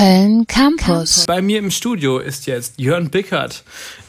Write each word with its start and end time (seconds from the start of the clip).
Köln 0.00 0.46
Campus. 0.46 1.24
Bei 1.26 1.40
mir 1.40 1.58
im 1.58 1.70
Studio 1.70 2.18
ist 2.18 2.44
jetzt 2.46 2.74
Jörn 2.76 3.08
Bickert, 3.08 3.64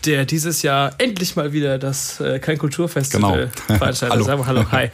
der 0.05 0.25
dieses 0.25 0.61
Jahr 0.61 0.91
endlich 0.97 1.37
mal 1.37 1.53
wieder 1.53 1.79
das 1.79 2.19
äh, 2.19 2.39
Kein 2.39 2.57
Kulturfestival 2.57 3.49
Genau. 3.67 3.77
veranstaltet. 3.79 4.11
Hallo. 4.17 4.25
Sag 4.25 4.37
mal 4.39 4.45
Hallo, 4.47 4.65
hi. 4.71 4.89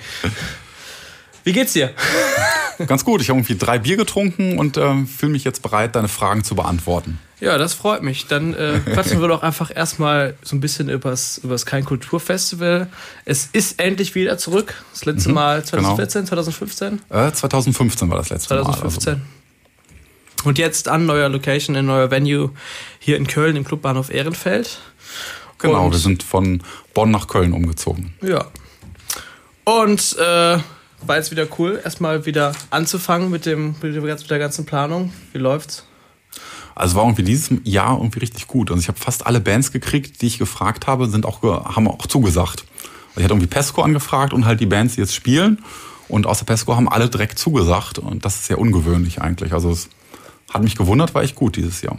Wie 1.44 1.52
geht's 1.52 1.74
dir? 1.74 1.90
Ganz 2.88 3.04
gut, 3.04 3.22
ich 3.22 3.30
habe 3.30 3.40
irgendwie 3.40 3.58
drei 3.58 3.80
Bier 3.80 3.98
getrunken 3.98 4.60
und 4.60 4.78
ähm, 4.78 5.08
fühle 5.08 5.32
mich 5.32 5.44
jetzt 5.44 5.64
bereit, 5.64 5.96
deine 5.96 6.08
Fragen 6.10 6.44
zu 6.44 6.54
beantworten. 6.54 7.18
Ja, 7.40 7.58
das 7.58 7.74
freut 7.74 8.04
mich. 8.04 8.28
Dann 8.28 8.54
äh, 8.54 8.80
quatschen 8.94 9.20
wir 9.20 9.28
doch 9.28 9.42
einfach 9.42 9.76
erstmal 9.76 10.36
so 10.44 10.56
ein 10.56 10.60
bisschen 10.60 10.90
übers, 10.90 11.40
übers 11.40 11.66
Kein 11.66 11.86
Kulturfestival. 11.86 12.88
Es 13.26 13.50
ist 13.52 13.80
endlich 13.82 14.14
wieder 14.14 14.38
zurück. 14.38 14.76
Das 14.92 15.06
letzte 15.06 15.30
Mhm, 15.30 15.36
Mal 15.36 15.66
2014, 15.66 16.28
2015? 16.28 17.02
Äh, 17.10 17.32
2015 17.32 18.10
war 18.12 18.18
das 18.18 18.30
letzte 18.30 18.54
Mal. 18.54 18.64
2015. 18.66 19.22
Und 20.44 20.58
jetzt 20.58 20.88
an 20.88 21.06
neuer 21.06 21.30
Location, 21.30 21.76
in 21.76 21.86
neuer 21.86 22.12
Venue 22.12 22.52
hier 23.00 23.18
in 23.18 23.28
Köln 23.28 23.56
im 23.56 23.64
Clubbahnhof 23.64 24.10
Ehrenfeld. 24.10 24.80
Genau, 25.60 25.86
Und- 25.86 25.92
wir 25.92 26.00
sind 26.00 26.24
von 26.24 26.62
Bonn 26.94 27.12
nach 27.12 27.28
Köln 27.28 27.54
umgezogen. 27.54 28.14
Ja. 28.22 28.46
Und 29.64 30.18
äh, 30.20 30.58
war 31.06 31.16
jetzt 31.16 31.32
wieder 31.32 31.48
cool, 31.58 31.80
erstmal 31.84 32.26
wieder 32.26 32.54
anzufangen 32.70 33.30
mit, 33.30 33.46
dem, 33.46 33.76
mit, 33.82 34.30
der 34.30 34.40
ganzen 34.40 34.66
Planung. 34.66 35.14
Wie 35.32 35.38
läuft's? 35.38 35.86
Also 36.76 36.96
war 36.96 37.04
irgendwie 37.04 37.24
dieses 37.24 37.56
Jahr 37.64 37.98
irgendwie 37.98 38.20
richtig 38.20 38.48
gut. 38.48 38.72
Also 38.72 38.82
ich 38.82 38.88
habe 38.88 39.00
fast 39.00 39.26
alle 39.26 39.40
Bands 39.40 39.72
gekriegt, 39.72 40.22
die 40.22 40.28
ich 40.28 40.40
gefragt 40.40 40.88
habe, 40.88 41.08
sind 41.08 41.26
auch 41.26 41.42
haben 41.44 41.88
auch 41.88 42.08
zugesagt. 42.08 42.66
Also 43.10 43.20
ich 43.20 43.24
hatte 43.24 43.34
irgendwie 43.34 43.48
Pesco 43.48 43.84
angefragt 43.84 44.34
und 44.34 44.46
halt 44.46 44.60
die 44.60 44.66
Bands, 44.66 44.96
die 44.96 45.02
jetzt 45.02 45.14
spielen. 45.14 45.64
Und 46.08 46.26
außer 46.26 46.46
Pesco 46.46 46.76
haben 46.76 46.90
alle 46.90 47.10
direkt 47.10 47.38
zugesagt. 47.38 48.00
Und 48.00 48.26
das 48.26 48.36
ist 48.36 48.48
sehr 48.48 48.58
ungewöhnlich 48.60 49.22
eigentlich. 49.22 49.54
Also 49.54 49.70
es 49.72 49.90
hat 50.52 50.64
mich 50.64 50.76
gewundert, 50.76 51.14
war 51.16 51.24
echt 51.24 51.36
gut 51.36 51.56
dieses 51.56 51.82
Jahr. 51.82 51.98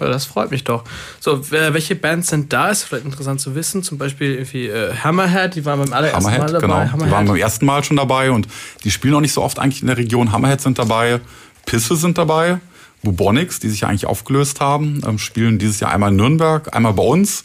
Ja, 0.00 0.08
das 0.08 0.24
freut 0.24 0.50
mich 0.50 0.64
doch. 0.64 0.84
So, 1.20 1.50
welche 1.50 1.96
Bands 1.96 2.28
sind 2.28 2.52
da? 2.52 2.70
Ist 2.70 2.84
vielleicht 2.84 3.04
interessant 3.04 3.40
zu 3.40 3.54
wissen. 3.54 3.82
Zum 3.82 3.98
Beispiel 3.98 4.34
irgendwie 4.34 4.66
äh, 4.66 4.94
Hammerhead, 4.94 5.54
die 5.56 5.64
waren 5.64 5.80
beim 5.80 5.92
allerersten 5.92 6.22
Mal 6.22 6.32
Hammerhead, 6.34 6.62
dabei. 6.62 6.84
genau. 6.84 7.04
Die 7.04 7.10
waren 7.10 7.26
beim 7.26 7.36
ersten 7.36 7.66
Mal 7.66 7.84
schon 7.84 7.96
dabei 7.96 8.30
und 8.30 8.46
die 8.84 8.90
spielen 8.90 9.14
auch 9.14 9.20
nicht 9.20 9.32
so 9.32 9.42
oft 9.42 9.58
eigentlich 9.58 9.80
in 9.80 9.88
der 9.88 9.96
Region. 9.96 10.32
Hammerhead 10.32 10.60
sind 10.60 10.78
dabei, 10.78 11.20
Pisse 11.66 11.96
sind 11.96 12.16
dabei, 12.16 12.60
Bubonics, 13.02 13.58
die 13.58 13.68
sich 13.68 13.80
ja 13.80 13.88
eigentlich 13.88 14.06
aufgelöst 14.06 14.60
haben, 14.60 15.02
ähm, 15.06 15.18
spielen 15.18 15.58
dieses 15.58 15.80
Jahr 15.80 15.92
einmal 15.92 16.10
in 16.10 16.16
Nürnberg, 16.16 16.74
einmal 16.74 16.92
bei 16.92 17.02
uns, 17.02 17.44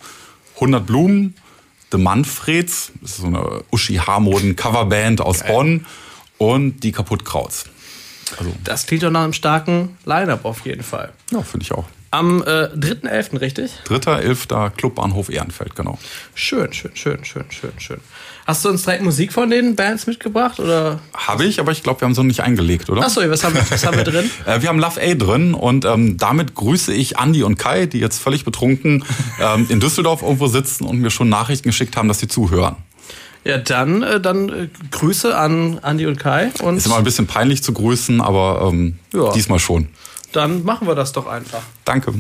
100 0.56 0.86
Blumen, 0.86 1.36
The 1.92 1.98
Manfreds, 1.98 2.92
das 3.02 3.12
ist 3.12 3.18
so 3.18 3.28
eine 3.28 3.64
Uschi 3.72 3.96
Harmoden 3.96 4.56
Coverband 4.56 5.22
aus 5.22 5.44
Bonn 5.44 5.86
und 6.38 6.84
die 6.84 6.92
Kaputtkrauts. 6.92 7.66
Also, 8.38 8.52
Das 8.64 8.86
klingt 8.86 9.04
doch 9.04 9.12
nach 9.12 9.24
einem 9.24 9.34
starken 9.34 9.98
Line-Up 10.06 10.46
auf 10.46 10.66
jeden 10.66 10.84
Fall. 10.84 11.12
ja, 11.32 11.42
finde 11.42 11.64
ich 11.66 11.72
auch. 11.72 11.86
Am 12.12 12.44
äh, 12.44 12.68
3.11., 12.68 13.42
richtig? 13.42 13.72
Dritter, 13.86 14.22
elfter 14.22 14.70
Clubbahnhof 14.70 15.30
Ehrenfeld, 15.32 15.76
genau. 15.76 15.98
Schön, 16.36 16.72
schön, 16.72 16.92
schön, 16.94 17.26
schön, 17.26 17.46
schön, 17.50 17.72
schön. 17.80 18.00
Hast 18.46 18.64
du 18.64 18.70
uns 18.70 18.84
direkt 18.84 19.02
Musik 19.04 19.34
von 19.34 19.50
den 19.50 19.76
Bands 19.76 20.06
mitgebracht? 20.06 20.60
Oder? 20.60 21.00
Habe 21.16 21.46
ich, 21.46 21.60
aber 21.60 21.72
ich 21.72 21.82
glaube, 21.82 22.02
wir 22.02 22.06
haben 22.06 22.14
so 22.14 22.22
nicht 22.22 22.42
eingelegt, 22.42 22.92
oder? 22.92 23.02
Achso, 23.02 23.22
was 23.28 23.44
haben 23.44 23.56
wir, 23.56 23.66
was 23.68 23.84
haben 23.84 23.98
wir 23.98 24.04
drin? 24.04 24.30
Äh, 24.46 24.62
wir 24.62 24.70
haben 24.70 24.78
Love 24.78 25.02
A 25.02 25.14
drin 25.16 25.56
und 25.56 25.86
ähm, 25.86 26.18
damit 26.18 26.54
grüße 26.54 26.94
ich 26.94 27.18
Andi 27.18 27.42
und 27.42 27.58
Kai, 27.58 27.88
die 27.88 28.00
jetzt 28.00 28.20
völlig 28.22 28.46
betrunken 28.46 29.04
ähm, 29.42 29.66
in 29.70 29.80
Düsseldorf 29.80 30.22
irgendwo 30.22 30.46
sitzen 30.48 30.86
und 30.86 31.00
mir 31.00 31.10
schon 31.10 31.30
Nachrichten 31.30 31.70
geschickt 31.70 31.98
haben, 31.98 32.08
dass 32.10 32.20
sie 32.20 32.28
zuhören. 32.28 32.76
Ja, 33.46 33.58
dann, 33.58 34.04
äh, 34.04 34.22
dann 34.22 34.50
äh, 34.50 34.70
Grüße 34.92 35.36
an 35.38 35.80
Andi 35.82 36.06
und 36.08 36.18
Kai. 36.20 36.52
Und 36.62 36.78
Ist 36.78 36.86
immer 36.86 36.98
ein 36.98 37.04
bisschen 37.04 37.28
peinlich 37.28 37.62
zu 37.64 37.74
grüßen, 37.74 38.22
aber 38.22 38.70
ähm, 38.72 39.00
Ja. 39.14 39.32
diesmal 39.34 39.60
schon. 39.60 39.90
dann 40.32 40.64
machen 40.64 40.88
wir 40.88 40.96
das 40.96 41.12
doch 41.12 41.28
einfach. 41.28 41.62
Danke. 41.86 42.14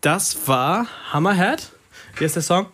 Das 0.00 0.36
war 0.46 0.86
Hammerhead. 1.12 1.70
Wie 2.18 2.24
ist 2.24 2.34
der 2.36 2.42
Song? 2.42 2.66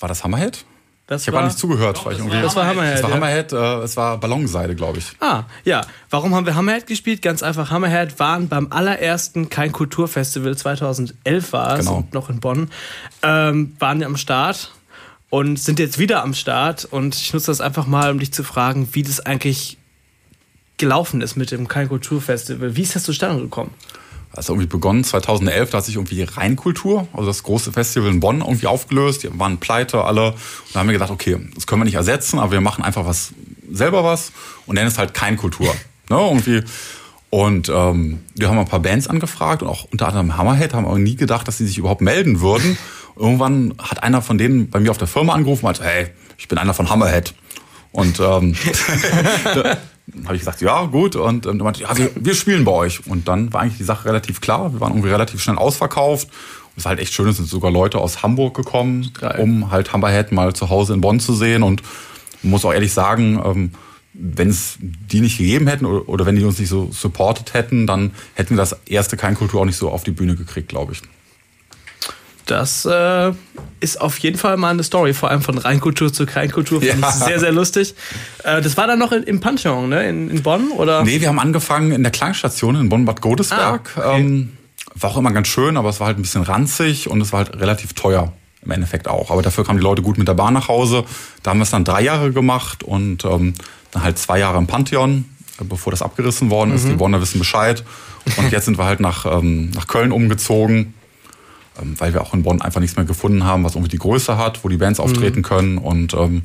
War 0.00 0.08
das 0.08 0.24
Hammerhead? 0.24 0.64
Das 1.08 1.22
Ich 1.22 1.28
habe 1.28 1.36
gar 1.38 1.44
nicht 1.46 1.58
zugehört. 1.58 2.04
weil 2.04 2.14
ich 2.14 2.18
irgendwie, 2.18 2.40
das 2.40 2.56
war 2.56 2.66
Hammerhead, 2.66 2.96
Es 2.96 3.02
war 3.04 3.10
ja. 3.10 3.16
Hammerhead, 3.16 3.52
äh, 3.52 3.56
es 3.84 3.96
war 3.96 4.18
Ballonseide, 4.18 4.74
glaube 4.74 4.98
ich. 4.98 5.12
Ah, 5.20 5.44
ja. 5.64 5.82
Warum 6.10 6.34
haben 6.34 6.46
wir 6.46 6.56
Hammerhead 6.56 6.86
gespielt? 6.88 7.22
Ganz 7.22 7.44
einfach, 7.44 7.70
Hammerhead 7.70 8.18
waren 8.18 8.48
beim 8.48 8.72
allerersten 8.72 9.48
Kein 9.48 9.70
Kulturfestival 9.70 10.56
2011 10.56 11.52
war 11.52 11.74
es, 11.78 11.86
Genau. 11.86 12.06
noch 12.12 12.28
in 12.28 12.40
Bonn, 12.40 12.70
ähm, 13.22 13.76
waren 13.78 14.00
ja 14.00 14.06
am 14.08 14.16
Start 14.16 14.72
und 15.30 15.58
sind 15.58 15.78
jetzt 15.78 15.98
wieder 15.98 16.22
am 16.22 16.34
Start 16.34 16.84
und 16.84 17.14
ich 17.14 17.32
nutze 17.32 17.46
das 17.46 17.60
einfach 17.60 17.86
mal, 17.86 18.10
um 18.10 18.18
dich 18.18 18.32
zu 18.32 18.44
fragen, 18.44 18.88
wie 18.92 19.02
das 19.02 19.20
eigentlich 19.20 19.78
gelaufen 20.76 21.20
ist 21.20 21.36
mit 21.36 21.50
dem 21.50 21.68
Kein 21.68 21.88
Kulturfestival. 21.88 22.76
Wie 22.76 22.82
ist 22.82 22.94
das 22.94 23.04
zustande 23.04 23.42
gekommen? 23.42 23.72
Also 24.32 24.52
irgendwie 24.52 24.68
begonnen 24.68 25.02
2011, 25.02 25.70
da 25.70 25.78
hat 25.78 25.84
sich 25.86 25.94
irgendwie 25.94 26.22
Rheinkultur, 26.22 27.08
also 27.12 27.26
das 27.26 27.42
große 27.42 27.72
Festival 27.72 28.10
in 28.10 28.20
Bonn, 28.20 28.40
irgendwie 28.40 28.66
aufgelöst. 28.66 29.22
Die 29.22 29.38
waren 29.38 29.58
pleite 29.58 30.04
alle. 30.04 30.32
Und 30.32 30.36
da 30.74 30.80
haben 30.80 30.88
wir 30.88 30.92
gedacht, 30.92 31.10
okay, 31.10 31.38
das 31.54 31.66
können 31.66 31.80
wir 31.80 31.86
nicht 31.86 31.94
ersetzen, 31.94 32.38
aber 32.38 32.52
wir 32.52 32.60
machen 32.60 32.84
einfach 32.84 33.06
was 33.06 33.32
selber 33.70 34.04
was 34.04 34.32
und 34.66 34.74
nennen 34.74 34.88
es 34.88 34.98
halt 34.98 35.14
kein 35.14 35.36
Kultur. 35.36 35.74
ne, 36.10 36.16
irgendwie. 36.18 36.62
Und 37.30 37.68
ähm, 37.68 38.20
wir 38.34 38.48
haben 38.48 38.58
ein 38.58 38.68
paar 38.68 38.80
Bands 38.80 39.08
angefragt 39.08 39.62
und 39.62 39.68
auch 39.68 39.88
unter 39.90 40.06
anderem 40.08 40.36
Hammerhead, 40.36 40.74
haben 40.74 40.86
aber 40.86 40.98
nie 40.98 41.16
gedacht, 41.16 41.48
dass 41.48 41.58
sie 41.58 41.66
sich 41.66 41.78
überhaupt 41.78 42.00
melden 42.00 42.40
würden. 42.40 42.78
Irgendwann 43.16 43.74
hat 43.78 44.02
einer 44.02 44.22
von 44.22 44.38
denen 44.38 44.70
bei 44.70 44.80
mir 44.80 44.90
auf 44.90 44.98
der 44.98 45.08
Firma 45.08 45.32
angerufen 45.32 45.64
und 45.64 45.68
meinte, 45.68 45.84
hey, 45.84 46.08
ich 46.38 46.48
bin 46.48 46.58
einer 46.58 46.74
von 46.74 46.90
Hammerhead. 46.90 47.34
Und 47.92 48.20
ähm, 48.20 48.54
habe 50.24 50.34
ich 50.34 50.40
gesagt, 50.40 50.60
ja, 50.60 50.84
gut. 50.84 51.16
Und 51.16 51.46
ähm, 51.46 51.58
er 51.58 51.64
meinte, 51.64 51.80
ja, 51.80 51.96
wir, 51.96 52.10
wir 52.14 52.34
spielen 52.34 52.64
bei 52.64 52.72
euch. 52.72 53.06
Und 53.06 53.26
dann 53.28 53.52
war 53.52 53.62
eigentlich 53.62 53.78
die 53.78 53.84
Sache 53.84 54.06
relativ 54.06 54.40
klar. 54.40 54.72
Wir 54.72 54.80
waren 54.80 54.92
irgendwie 54.92 55.10
relativ 55.10 55.42
schnell 55.42 55.56
ausverkauft. 55.56 56.28
Und 56.28 56.78
es 56.78 56.84
war 56.84 56.90
halt 56.90 57.00
echt 57.00 57.14
schön, 57.14 57.28
es 57.28 57.38
sind 57.38 57.48
sogar 57.48 57.70
Leute 57.70 57.98
aus 57.98 58.22
Hamburg 58.22 58.54
gekommen, 58.54 59.10
Geil. 59.18 59.40
um 59.40 59.70
halt 59.70 59.92
Hammerhead 59.92 60.30
mal 60.30 60.52
zu 60.54 60.68
Hause 60.68 60.92
in 60.92 61.00
Bonn 61.00 61.20
zu 61.20 61.34
sehen. 61.34 61.62
Und 61.62 61.82
man 62.42 62.50
muss 62.50 62.64
auch 62.66 62.72
ehrlich 62.72 62.92
sagen, 62.92 63.40
ähm, 63.42 63.70
wenn 64.12 64.48
es 64.48 64.76
die 64.80 65.20
nicht 65.20 65.38
gegeben 65.38 65.66
hätten 65.66 65.86
oder, 65.86 66.08
oder 66.08 66.26
wenn 66.26 66.36
die 66.36 66.44
uns 66.44 66.58
nicht 66.58 66.68
so 66.68 66.90
supportet 66.92 67.54
hätten, 67.54 67.86
dann 67.86 68.12
hätten 68.34 68.50
wir 68.50 68.58
das 68.58 68.76
erste 68.86 69.16
Keinkultur 69.16 69.60
auch 69.60 69.66
nicht 69.66 69.76
so 69.76 69.90
auf 69.90 70.04
die 70.04 70.10
Bühne 70.10 70.36
gekriegt, 70.36 70.68
glaube 70.68 70.92
ich. 70.92 71.02
Das 72.46 72.84
äh, 72.84 73.32
ist 73.80 74.00
auf 74.00 74.18
jeden 74.18 74.38
Fall 74.38 74.56
mal 74.56 74.70
eine 74.70 74.82
Story, 74.84 75.12
vor 75.14 75.30
allem 75.30 75.42
von 75.42 75.58
Rheinkultur 75.58 76.12
zu 76.12 76.26
Kleinkultur. 76.26 76.80
Finde 76.80 77.00
Ja. 77.02 77.08
ich 77.08 77.14
sehr, 77.16 77.40
sehr 77.40 77.52
lustig. 77.52 77.94
Äh, 78.44 78.62
das 78.62 78.76
war 78.76 78.86
dann 78.86 78.98
noch 79.00 79.12
in, 79.12 79.24
im 79.24 79.40
Pantheon, 79.40 79.88
ne? 79.88 80.08
In, 80.08 80.30
in 80.30 80.42
Bonn, 80.42 80.70
oder? 80.70 81.02
Nee, 81.04 81.20
wir 81.20 81.28
haben 81.28 81.40
angefangen 81.40 81.90
in 81.92 82.02
der 82.04 82.12
Klangstation 82.12 82.76
in 82.76 82.88
Bonn-Bad 82.88 83.20
Godesberg. 83.20 83.90
Ah, 83.96 84.00
okay. 84.12 84.20
ähm, 84.20 84.52
war 84.94 85.10
auch 85.10 85.16
immer 85.16 85.32
ganz 85.32 85.48
schön, 85.48 85.76
aber 85.76 85.88
es 85.90 85.98
war 86.00 86.06
halt 86.06 86.18
ein 86.18 86.22
bisschen 86.22 86.42
ranzig 86.42 87.10
und 87.10 87.20
es 87.20 87.32
war 87.32 87.38
halt 87.44 87.58
relativ 87.60 87.92
teuer 87.94 88.32
im 88.64 88.70
Endeffekt 88.70 89.08
auch. 89.08 89.30
Aber 89.30 89.42
dafür 89.42 89.64
kamen 89.64 89.78
die 89.78 89.84
Leute 89.84 90.02
gut 90.02 90.16
mit 90.16 90.26
der 90.28 90.34
Bahn 90.34 90.54
nach 90.54 90.68
Hause. 90.68 91.04
Da 91.42 91.50
haben 91.50 91.58
wir 91.58 91.64
es 91.64 91.70
dann 91.70 91.84
drei 91.84 92.00
Jahre 92.02 92.30
gemacht 92.32 92.82
und 92.84 93.24
ähm, 93.24 93.54
dann 93.90 94.02
halt 94.04 94.18
zwei 94.18 94.38
Jahre 94.38 94.58
im 94.58 94.66
Pantheon, 94.68 95.24
äh, 95.60 95.64
bevor 95.64 95.90
das 95.90 96.00
abgerissen 96.00 96.48
worden 96.50 96.72
ist. 96.74 96.86
Die 96.86 96.92
Bonner 96.92 97.20
wissen 97.20 97.38
Bescheid. 97.40 97.82
Und 98.36 98.50
jetzt 98.52 98.64
sind 98.64 98.78
wir 98.78 98.84
halt 98.84 99.00
nach, 99.00 99.26
ähm, 99.26 99.70
nach 99.72 99.86
Köln 99.88 100.12
umgezogen, 100.12 100.94
ähm, 101.80 101.94
weil 101.98 102.12
wir 102.14 102.22
auch 102.22 102.34
in 102.34 102.42
Bonn 102.42 102.60
einfach 102.60 102.80
nichts 102.80 102.96
mehr 102.96 103.06
gefunden 103.06 103.44
haben, 103.44 103.64
was 103.64 103.74
irgendwie 103.74 103.90
die 103.90 103.98
Größe 103.98 104.36
hat, 104.36 104.64
wo 104.64 104.68
die 104.68 104.76
Bands 104.76 105.00
auftreten 105.00 105.42
können. 105.42 105.78
Und 105.78 106.14
ähm, 106.14 106.42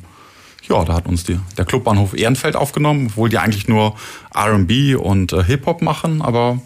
ja, 0.68 0.84
da 0.84 0.94
hat 0.94 1.06
uns 1.06 1.24
die, 1.24 1.38
der 1.56 1.64
Clubbahnhof 1.64 2.14
Ehrenfeld 2.14 2.56
aufgenommen, 2.56 3.08
obwohl 3.10 3.28
die 3.28 3.38
eigentlich 3.38 3.68
nur 3.68 3.94
R&B 4.34 4.94
und 4.94 5.32
äh, 5.32 5.42
Hip-Hop 5.44 5.82
machen, 5.82 6.22
aber 6.22 6.60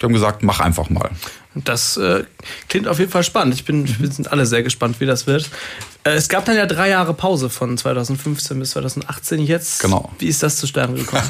die 0.00 0.06
haben 0.06 0.12
gesagt, 0.12 0.42
mach 0.42 0.60
einfach 0.60 0.90
mal. 0.90 1.10
Das 1.54 1.96
äh, 1.96 2.24
klingt 2.68 2.88
auf 2.88 2.98
jeden 2.98 3.10
Fall 3.10 3.22
spannend. 3.22 3.54
Ich 3.54 3.64
bin, 3.64 3.86
wir 4.00 4.10
sind 4.10 4.32
alle 4.32 4.46
sehr 4.46 4.62
gespannt, 4.62 5.00
wie 5.00 5.06
das 5.06 5.26
wird. 5.26 5.50
Äh, 6.02 6.12
es 6.12 6.28
gab 6.28 6.44
dann 6.44 6.56
ja 6.56 6.66
drei 6.66 6.88
Jahre 6.88 7.14
Pause 7.14 7.50
von 7.50 7.76
2015 7.76 8.58
bis 8.58 8.70
2018 8.70 9.40
jetzt. 9.40 9.80
Genau. 9.80 10.10
Wie 10.18 10.26
ist 10.26 10.42
das 10.42 10.56
zustande 10.56 10.98
gekommen? 10.98 11.22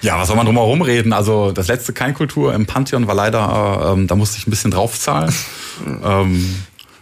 Ja, 0.00 0.18
was 0.18 0.28
soll 0.28 0.36
man 0.36 0.46
drum 0.46 0.56
herum 0.56 0.82
reden? 0.82 1.12
Also 1.12 1.52
das 1.52 1.68
letzte 1.68 1.92
Keinkultur 1.92 2.54
im 2.54 2.66
Pantheon 2.66 3.06
war 3.06 3.14
leider, 3.14 3.82
äh, 3.84 3.92
ähm, 3.92 4.06
da 4.06 4.14
musste 4.14 4.38
ich 4.38 4.46
ein 4.46 4.50
bisschen 4.50 4.70
draufzahlen. 4.70 5.34
ähm, 6.04 6.54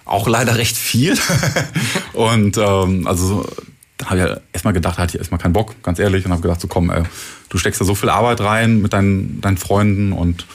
auch 0.05 0.29
leider 0.29 0.57
recht 0.57 0.77
viel. 0.77 1.19
und 2.13 2.57
ähm, 2.57 3.07
also 3.07 3.47
da 3.99 4.07
habe 4.07 4.19
ich 4.19 4.27
ja 4.27 4.37
erstmal 4.53 4.75
gedacht, 4.75 4.99
da 4.99 5.03
hatte 5.03 5.17
ich 5.17 5.19
erstmal 5.19 5.41
keinen 5.41 5.53
Bock, 5.53 5.75
ganz 5.83 5.99
ehrlich, 5.99 6.25
und 6.25 6.33
habe 6.33 6.43
gedacht, 6.43 6.61
so 6.61 6.69
komm, 6.69 6.91
ey, 6.91 7.03
du 7.49 7.59
steckst 7.59 7.81
da 7.81 7.85
so 7.85 7.95
viel 7.95 8.11
Arbeit 8.11 8.41
rein 8.41 8.81
mit 8.83 8.93
deinen, 8.93 9.41
deinen 9.41 9.57
Freunden 9.57 10.13
und 10.13 10.47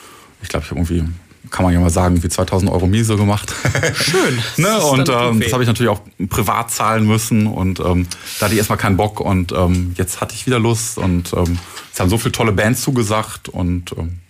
ich 0.41 0.49
glaube, 0.49 0.65
ich 0.65 0.71
habe 0.71 0.79
irgendwie, 0.79 1.03
kann 1.51 1.65
man 1.65 1.73
ja 1.73 1.79
mal 1.79 1.89
sagen, 1.89 2.23
wie 2.23 2.29
2000 2.29 2.71
Euro 2.71 2.87
Miese 2.87 3.17
gemacht. 3.17 3.53
Schön. 3.93 4.39
ne? 4.57 4.79
Und 4.79 5.09
ähm, 5.09 5.41
das 5.41 5.53
habe 5.53 5.63
ich 5.63 5.67
natürlich 5.67 5.91
auch 5.91 6.01
privat 6.29 6.71
zahlen 6.71 7.05
müssen 7.05 7.45
und 7.45 7.79
ähm, 7.81 8.07
da 8.39 8.45
hatte 8.45 8.53
ich 8.55 8.59
erstmal 8.59 8.79
keinen 8.79 8.97
Bock 8.97 9.19
und 9.19 9.51
ähm, 9.51 9.93
jetzt 9.97 10.21
hatte 10.21 10.33
ich 10.33 10.47
wieder 10.47 10.59
Lust 10.59 10.97
und 10.97 11.33
ähm, 11.33 11.59
es 11.93 11.99
haben 11.99 12.09
so 12.09 12.17
viele 12.17 12.31
tolle 12.31 12.53
Bands 12.53 12.81
zugesagt 12.81 13.49
und 13.49 13.91
ähm, 13.97 14.20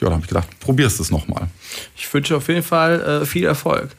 ja, 0.00 0.08
da 0.08 0.12
habe 0.12 0.22
ich 0.22 0.28
gedacht, 0.28 0.48
probierst 0.60 1.00
es 1.00 1.10
nochmal. 1.10 1.48
Ich 1.96 2.12
wünsche 2.12 2.36
auf 2.36 2.48
jeden 2.48 2.62
Fall 2.62 3.22
äh, 3.22 3.26
viel 3.26 3.44
Erfolg. 3.44 3.90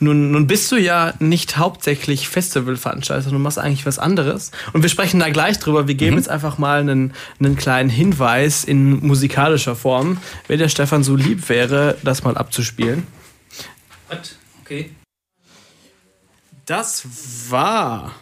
Nun, 0.00 0.32
nun 0.32 0.48
bist 0.48 0.72
du 0.72 0.76
ja 0.76 1.14
nicht 1.20 1.56
hauptsächlich 1.56 2.28
Festivalveranstalter, 2.28 3.30
du 3.30 3.38
machst 3.38 3.58
eigentlich 3.58 3.86
was 3.86 4.00
anderes. 4.00 4.50
Und 4.72 4.82
wir 4.82 4.88
sprechen 4.88 5.20
da 5.20 5.30
gleich 5.30 5.60
drüber. 5.60 5.86
Wir 5.86 5.94
geben 5.94 6.12
mhm. 6.12 6.18
jetzt 6.18 6.28
einfach 6.28 6.58
mal 6.58 6.80
einen, 6.80 7.14
einen 7.38 7.56
kleinen 7.56 7.88
Hinweis 7.88 8.64
in 8.64 9.06
musikalischer 9.06 9.76
Form, 9.76 10.18
wenn 10.48 10.58
der 10.58 10.68
Stefan 10.68 11.04
so 11.04 11.14
lieb 11.14 11.48
wäre, 11.48 11.96
das 12.02 12.24
mal 12.24 12.36
abzuspielen. 12.36 13.06
Okay. 14.62 14.90
Das 16.66 17.04
war 17.50 18.12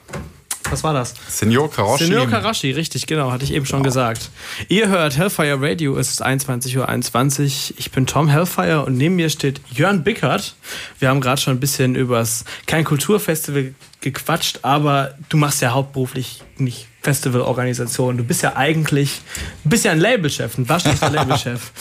was 0.70 0.84
war 0.84 0.94
das? 0.94 1.14
Senior 1.28 1.70
Karashi. 1.70 2.04
Senior 2.04 2.26
Karashi, 2.28 2.70
richtig, 2.70 3.06
genau, 3.06 3.30
hatte 3.30 3.44
ich 3.44 3.52
eben 3.52 3.66
schon 3.66 3.82
genau. 3.82 3.88
gesagt. 3.88 4.30
Ihr 4.68 4.88
hört 4.88 5.16
Hellfire 5.16 5.58
Radio, 5.60 5.96
es 5.96 6.10
ist 6.10 6.24
21.21 6.24 6.78
Uhr. 6.78 6.88
21. 6.88 7.74
Ich 7.78 7.90
bin 7.90 8.06
Tom 8.06 8.28
Hellfire 8.28 8.84
und 8.84 8.96
neben 8.96 9.16
mir 9.16 9.30
steht 9.30 9.60
Jörn 9.70 10.04
Bickert. 10.04 10.54
Wir 10.98 11.08
haben 11.08 11.20
gerade 11.20 11.40
schon 11.40 11.56
ein 11.56 11.60
bisschen 11.60 11.94
übers 11.94 12.44
Kein 12.66 12.84
Kulturfestival 12.84 13.74
gequatscht, 14.00 14.60
aber 14.62 15.14
du 15.28 15.36
machst 15.36 15.62
ja 15.62 15.72
hauptberuflich 15.72 16.42
nicht 16.58 16.88
Festivalorganisation. 17.02 18.16
Du 18.16 18.24
bist 18.24 18.42
ja 18.42 18.56
eigentlich, 18.56 19.20
du 19.64 19.70
bist 19.70 19.84
ja 19.84 19.92
ein 19.92 19.98
Labelchef, 20.00 20.56
ein 20.56 20.68
waschechter 20.68 21.10
Labelchef 21.12 21.72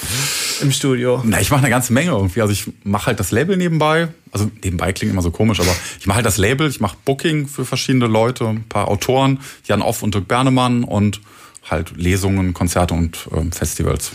im 0.62 0.72
Studio. 0.72 1.22
Na, 1.24 1.40
ich 1.40 1.52
mache 1.52 1.62
eine 1.62 1.70
ganze 1.70 1.94
Menge 1.94 2.12
irgendwie. 2.12 2.42
Also 2.42 2.54
ich 2.54 2.72
mache 2.84 3.08
halt 3.08 3.20
das 3.20 3.32
Label 3.32 3.56
nebenbei. 3.56 4.10
Also 4.32 4.50
nebenbei 4.64 4.94
klingt 4.94 5.14
immer 5.14 5.22
so 5.22 5.32
komisch, 5.32 5.60
aber 5.60 5.76
ich 6.00 6.08
mache 6.08 6.18
halt 6.18 6.26
das 6.26 6.38
Label, 6.38 6.70
ich 6.70 6.80
mache 6.80 6.96
Booking 7.06 7.48
für 7.48 7.66
verschiedene 7.66 8.08
Leute, 8.08 8.48
ein 8.48 8.64
paar 8.68 8.88
Autoren, 8.88 9.40
Jan 9.66 9.82
Off 9.82 10.04
und 10.04 10.16
Dirk 10.16 10.28
Bernemann 10.28 10.84
und 10.84 11.22
halt 11.72 11.98
Lesungen, 11.98 12.54
Konzerte 12.54 12.94
und 12.94 13.28
ähm, 13.36 13.52
Festivals. 13.52 14.12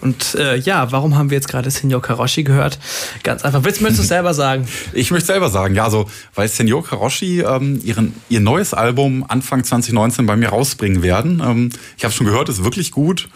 Und 0.00 0.34
äh, 0.36 0.56
ja, 0.56 0.92
warum 0.92 1.16
haben 1.16 1.30
wir 1.30 1.36
jetzt 1.36 1.48
gerade 1.48 1.70
Senior 1.70 2.00
Karoshi 2.00 2.44
gehört? 2.44 2.78
Ganz 3.22 3.44
einfach. 3.44 3.64
Willst, 3.64 3.80
möchtest 3.80 3.98
du 3.98 4.02
es 4.02 4.08
selber 4.08 4.34
sagen? 4.34 4.66
Ich 4.92 5.10
möchte 5.10 5.26
selber 5.26 5.50
sagen, 5.50 5.74
ja, 5.74 5.90
so, 5.90 6.08
weil 6.34 6.48
Senior 6.48 6.84
Karoshi 6.84 7.40
ähm, 7.40 7.80
ihren, 7.84 8.14
ihr 8.28 8.40
neues 8.40 8.74
Album 8.74 9.24
Anfang 9.28 9.64
2019 9.64 10.26
bei 10.26 10.36
mir 10.36 10.50
rausbringen 10.50 11.02
werden. 11.02 11.42
Ähm, 11.44 11.70
ich 11.96 12.04
habe 12.04 12.14
schon 12.14 12.26
gehört, 12.26 12.48
ist 12.48 12.64
wirklich 12.64 12.90
gut. 12.90 13.28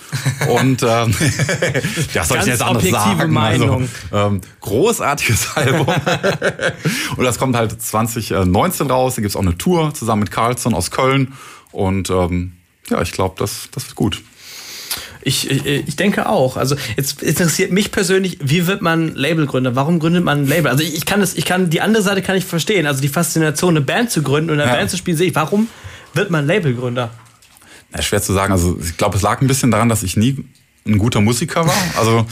Und 0.48 0.82
ähm, 0.82 1.14
ja, 2.14 2.24
soll 2.24 2.38
ich 2.38 2.46
jetzt 2.46 2.62
anders 2.62 2.88
sagen? 2.88 3.20
Also, 3.20 3.32
Meinung. 3.32 3.88
Also, 4.10 4.26
ähm, 4.26 4.40
großartiges 4.60 5.48
Album. 5.56 5.86
und 7.16 7.24
das 7.24 7.38
kommt 7.38 7.56
halt 7.56 7.80
2019 7.80 8.90
raus. 8.90 9.16
Da 9.16 9.22
gibt's 9.22 9.36
auch 9.36 9.42
eine 9.42 9.58
Tour 9.58 9.92
zusammen 9.94 10.20
mit 10.20 10.30
Carlson 10.30 10.74
aus 10.74 10.90
Köln. 10.90 11.32
Und 11.72 12.10
ähm, 12.10 12.52
ja, 12.90 13.02
ich 13.02 13.12
glaube, 13.12 13.36
das, 13.38 13.68
das 13.72 13.86
wird 13.86 13.94
gut. 13.94 14.22
Ich, 15.22 15.50
ich, 15.50 15.66
ich 15.66 15.96
denke 15.96 16.28
auch. 16.28 16.56
Also 16.56 16.76
jetzt 16.96 17.22
interessiert 17.22 17.72
mich 17.72 17.90
persönlich, 17.90 18.38
wie 18.40 18.68
wird 18.68 18.80
man 18.80 19.14
Labelgründer? 19.14 19.74
Warum 19.74 19.98
gründet 19.98 20.22
man 20.22 20.42
ein 20.42 20.46
Label? 20.46 20.70
Also 20.70 20.84
ich, 20.84 21.04
kann 21.04 21.18
das, 21.18 21.34
ich 21.34 21.44
kann 21.44 21.68
die 21.68 21.80
andere 21.80 22.02
Seite 22.02 22.22
kann 22.22 22.36
ich 22.36 22.44
verstehen. 22.44 22.86
Also 22.86 23.00
die 23.00 23.08
Faszination, 23.08 23.76
eine 23.76 23.84
Band 23.84 24.10
zu 24.12 24.22
gründen 24.22 24.50
und 24.50 24.60
eine 24.60 24.70
ja. 24.70 24.76
Band 24.76 24.88
zu 24.88 24.96
spielen, 24.96 25.16
sehe 25.16 25.28
ich. 25.28 25.34
Warum 25.34 25.68
wird 26.14 26.30
man 26.30 26.46
Labelgründer? 26.46 27.10
Ja, 27.92 28.02
schwer 28.02 28.22
zu 28.22 28.32
sagen. 28.32 28.52
Also 28.52 28.78
ich 28.80 28.96
glaube, 28.96 29.16
es 29.16 29.22
lag 29.22 29.40
ein 29.40 29.48
bisschen 29.48 29.72
daran, 29.72 29.88
dass 29.88 30.04
ich 30.04 30.16
nie 30.16 30.44
ein 30.86 30.98
guter 30.98 31.20
Musiker 31.20 31.66
war. 31.66 31.82
Also 31.98 32.24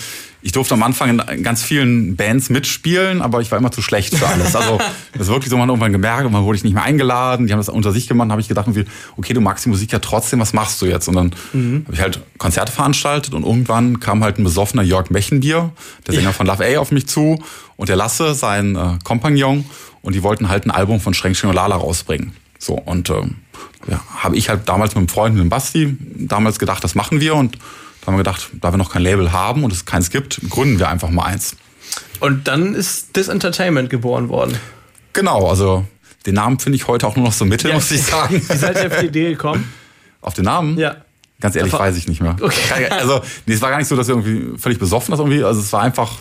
ich 0.44 0.52
durfte 0.52 0.74
am 0.74 0.82
Anfang 0.82 1.18
in 1.18 1.42
ganz 1.42 1.62
vielen 1.62 2.16
Bands 2.16 2.50
mitspielen, 2.50 3.22
aber 3.22 3.40
ich 3.40 3.50
war 3.50 3.56
immer 3.56 3.72
zu 3.72 3.80
schlecht 3.80 4.14
für 4.14 4.28
alles. 4.28 4.54
Also 4.54 4.76
das 5.12 5.22
ist 5.22 5.28
wirklich 5.28 5.48
so, 5.48 5.56
man 5.56 5.70
irgendwann 5.70 5.90
gemerkt, 5.90 6.26
dann 6.26 6.44
wurde 6.44 6.58
ich 6.58 6.64
nicht 6.64 6.74
mehr 6.74 6.82
eingeladen, 6.82 7.46
die 7.46 7.52
haben 7.54 7.60
das 7.60 7.70
unter 7.70 7.92
sich 7.92 8.06
gemacht, 8.08 8.30
habe 8.30 8.42
ich 8.42 8.48
gedacht, 8.48 8.68
okay, 9.16 9.32
du 9.32 9.40
magst 9.40 9.64
die 9.64 9.70
Musik 9.70 9.90
ja 9.92 10.00
trotzdem, 10.00 10.40
was 10.40 10.52
machst 10.52 10.82
du 10.82 10.86
jetzt? 10.86 11.08
Und 11.08 11.16
dann 11.16 11.34
mhm. 11.54 11.84
habe 11.86 11.94
ich 11.94 12.02
halt 12.02 12.20
Konzerte 12.36 12.72
veranstaltet 12.72 13.32
und 13.32 13.42
irgendwann 13.42 14.00
kam 14.00 14.22
halt 14.22 14.38
ein 14.38 14.44
besoffener 14.44 14.82
Jörg 14.82 15.08
Mechenbier, 15.08 15.72
der 16.06 16.12
Sänger 16.12 16.26
ja. 16.26 16.32
von 16.34 16.46
Love 16.46 16.62
A, 16.62 16.78
auf 16.78 16.92
mich 16.92 17.06
zu 17.06 17.42
und 17.76 17.88
der 17.88 17.96
Lasse, 17.96 18.34
sein 18.34 18.76
äh, 18.76 18.98
Kompagnon, 19.02 19.64
und 20.02 20.14
die 20.14 20.22
wollten 20.22 20.50
halt 20.50 20.66
ein 20.66 20.70
Album 20.70 21.00
von 21.00 21.14
Schränk 21.14 21.42
und 21.42 21.54
Lala 21.54 21.76
rausbringen. 21.76 22.34
So, 22.58 22.74
und 22.74 23.08
ähm, 23.08 23.36
ja, 23.90 24.02
habe 24.18 24.36
ich 24.36 24.50
halt 24.50 24.68
damals 24.68 24.90
mit 24.90 24.98
einem 24.98 25.08
Freund, 25.08 25.34
mit 25.36 25.42
dem 25.42 25.48
Basti, 25.48 25.96
damals 26.16 26.58
gedacht, 26.58 26.84
das 26.84 26.94
machen 26.94 27.20
wir 27.20 27.34
und 27.34 27.56
da 28.04 28.08
haben 28.08 28.14
wir 28.14 28.24
gedacht, 28.24 28.50
da 28.60 28.70
wir 28.72 28.76
noch 28.76 28.92
kein 28.92 29.02
Label 29.02 29.32
haben 29.32 29.64
und 29.64 29.72
es 29.72 29.86
keins 29.86 30.10
gibt, 30.10 30.40
gründen 30.50 30.78
wir 30.78 30.88
einfach 30.88 31.08
mal 31.10 31.24
eins. 31.24 31.56
Und 32.20 32.48
dann 32.48 32.74
ist 32.74 33.14
This 33.14 33.28
Entertainment 33.28 33.88
geboren 33.88 34.28
worden. 34.28 34.58
Genau, 35.14 35.48
also 35.48 35.86
den 36.26 36.34
Namen 36.34 36.58
finde 36.58 36.76
ich 36.76 36.86
heute 36.86 37.06
auch 37.06 37.16
nur 37.16 37.24
noch 37.24 37.32
so 37.32 37.44
mittel, 37.44 37.68
ja. 37.68 37.76
muss 37.76 37.90
ich 37.90 38.02
sagen. 38.02 38.42
Wie 38.46 38.56
seid 38.56 38.76
ihr 38.76 38.86
auf 38.86 39.00
die 39.00 39.06
Idee 39.06 39.30
gekommen? 39.30 39.72
Auf 40.20 40.34
den 40.34 40.44
Namen? 40.44 40.78
Ja. 40.78 40.96
Ganz 41.40 41.56
ehrlich, 41.56 41.72
weiß 41.72 41.96
ich 41.96 42.08
nicht 42.08 42.20
mehr. 42.20 42.36
Okay. 42.40 42.86
Also, 42.90 43.22
nee, 43.46 43.54
es 43.54 43.60
war 43.60 43.70
gar 43.70 43.78
nicht 43.78 43.88
so, 43.88 43.96
dass 43.96 44.08
wir 44.08 44.14
irgendwie 44.14 44.58
völlig 44.58 44.78
besoffen 44.78 45.10
das 45.10 45.20
irgendwie. 45.20 45.42
Also, 45.44 45.60
es 45.60 45.72
war 45.72 45.82
einfach, 45.82 46.18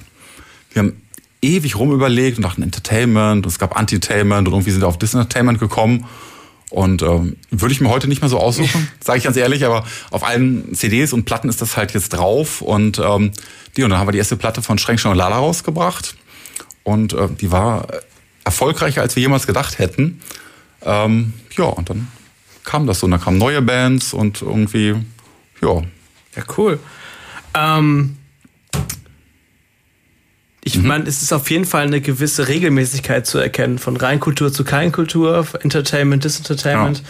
wir 0.72 0.82
haben 0.82 1.02
ewig 1.42 1.78
rumüberlegt 1.78 2.38
und 2.38 2.44
dachten 2.44 2.64
Entertainment 2.64 3.46
und 3.46 3.52
es 3.52 3.60
gab 3.60 3.78
Entertainment 3.78 4.48
und 4.48 4.54
irgendwie 4.54 4.72
sind 4.72 4.82
wir 4.82 4.88
auf 4.88 4.98
Disentertainment 4.98 5.60
gekommen. 5.60 6.06
Und 6.74 7.04
ähm, 7.04 7.36
würde 7.52 7.72
ich 7.72 7.82
mir 7.82 7.90
heute 7.90 8.08
nicht 8.08 8.22
mehr 8.22 8.30
so 8.30 8.40
aussuchen, 8.40 8.90
sage 9.00 9.20
ich 9.20 9.26
ganz 9.26 9.38
ehrlich, 9.38 9.64
aber 9.64 9.86
auf 10.10 10.24
allen 10.24 10.74
CDs 10.74 11.14
und 11.14 11.24
Platten 11.24 11.48
ist 11.48 11.62
das 11.62 11.78
halt 11.78 11.94
jetzt 11.94 12.10
drauf. 12.10 12.64
Und 12.64 12.98
ähm, 12.98 13.32
die, 13.78 13.84
und 13.84 13.92
dann 13.92 14.00
haben 14.00 14.08
wir 14.08 14.12
die 14.12 14.18
erste 14.18 14.38
Platte 14.38 14.64
von 14.64 14.80
Schränkchen 14.80 15.12
und 15.12 15.18
Lala 15.18 15.38
rausgebracht. 15.38 16.16
Und 16.82 17.14
äh, 17.14 17.28
die 17.40 17.52
war 17.52 17.90
erfolgreicher, 18.44 19.04
als 19.04 19.16
wir 19.16 19.22
jemals 19.22 19.46
gedacht 19.46 19.78
hätten. 19.78 20.20
Ähm, 20.82 21.34
ja, 21.56 21.66
und 21.66 21.92
dann 21.92 22.08
kam 22.64 22.88
das 22.88 23.02
so. 23.02 23.06
Und 23.06 23.12
dann 23.12 23.22
kamen 23.22 23.38
neue 23.38 23.62
Bands 23.62 24.16
und 24.16 24.42
irgendwie, 24.42 24.96
ja. 25.62 25.76
Ja, 26.36 26.44
cool. 26.58 26.80
Ähm, 27.54 28.18
ich 30.64 30.78
mhm. 30.78 30.88
meine, 30.88 31.04
es 31.06 31.22
ist 31.22 31.34
auf 31.34 31.50
jeden 31.50 31.66
Fall 31.66 31.84
eine 31.84 32.02
gewisse 32.02 32.48
Regelmäßigkeit 32.48 33.28
zu 33.28 33.38
erkennen, 33.38 33.80
von 33.80 33.98
Reinkultur 33.98 34.52
zu 34.52 34.64
Keinkultur, 34.64 35.46
Entertainment, 35.62 36.24
Disentertainment. 36.24 37.00
Ja. 37.00 37.04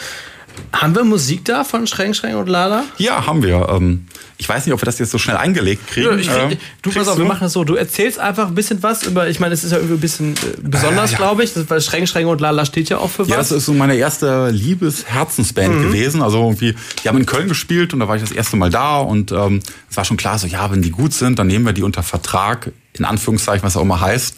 Haben 0.71 0.95
wir 0.95 1.03
Musik 1.03 1.45
da 1.45 1.63
von 1.63 1.85
Schränk, 1.87 2.15
Schränk 2.15 2.35
und 2.35 2.47
Lala? 2.47 2.83
Ja, 2.97 3.25
haben 3.27 3.43
wir. 3.43 3.69
Ähm, 3.69 4.07
ich 4.37 4.49
weiß 4.49 4.65
nicht, 4.65 4.73
ob 4.73 4.81
wir 4.81 4.85
das 4.85 4.99
jetzt 4.99 5.11
so 5.11 5.17
schnell 5.17 5.37
eingelegt 5.37 5.87
kriegen. 5.87 6.19
Ich, 6.19 6.27
ich, 6.27 6.57
du, 6.81 6.91
pass 6.91 7.07
auf, 7.07 7.17
wir 7.17 7.25
machen 7.25 7.43
das 7.43 7.53
so. 7.53 7.63
Du 7.63 7.75
erzählst 7.75 8.19
einfach 8.19 8.47
ein 8.47 8.55
bisschen 8.55 8.81
was 8.81 9.03
über, 9.03 9.29
ich 9.29 9.39
meine, 9.39 9.53
es 9.53 9.63
ist 9.63 9.71
ja 9.71 9.77
irgendwie 9.77 9.95
ein 9.95 9.99
bisschen 9.99 10.35
besonders, 10.61 11.11
äh, 11.11 11.13
ja. 11.13 11.17
glaube 11.19 11.43
ich, 11.43 11.51
weil 11.69 11.79
Schränk, 11.79 12.09
Schränk 12.09 12.27
und 12.27 12.41
Lala 12.41 12.65
steht 12.65 12.89
ja 12.89 12.97
auch 12.97 13.09
für 13.09 13.19
was. 13.19 13.29
Ja, 13.29 13.37
das 13.37 13.51
ist 13.51 13.65
so 13.65 13.73
meine 13.73 13.95
erste 13.95 14.49
Liebes-Herzensband 14.49 15.75
mhm. 15.75 15.83
gewesen. 15.83 16.21
Also 16.21 16.39
irgendwie, 16.39 16.75
die 17.03 17.07
haben 17.07 17.17
in 17.17 17.25
Köln 17.25 17.47
gespielt 17.47 17.93
und 17.93 17.99
da 17.99 18.07
war 18.07 18.15
ich 18.15 18.21
das 18.21 18.31
erste 18.31 18.57
Mal 18.57 18.69
da 18.69 18.97
und 18.97 19.31
ähm, 19.31 19.61
es 19.89 19.95
war 19.95 20.05
schon 20.05 20.17
klar, 20.17 20.39
so, 20.39 20.47
ja, 20.47 20.71
wenn 20.71 20.81
die 20.81 20.91
gut 20.91 21.13
sind, 21.13 21.39
dann 21.39 21.47
nehmen 21.47 21.65
wir 21.65 21.73
die 21.73 21.83
unter 21.83 22.03
Vertrag, 22.03 22.71
in 22.93 23.05
Anführungszeichen, 23.05 23.63
was 23.63 23.77
auch 23.77 23.83
immer 23.83 24.01
heißt. 24.01 24.35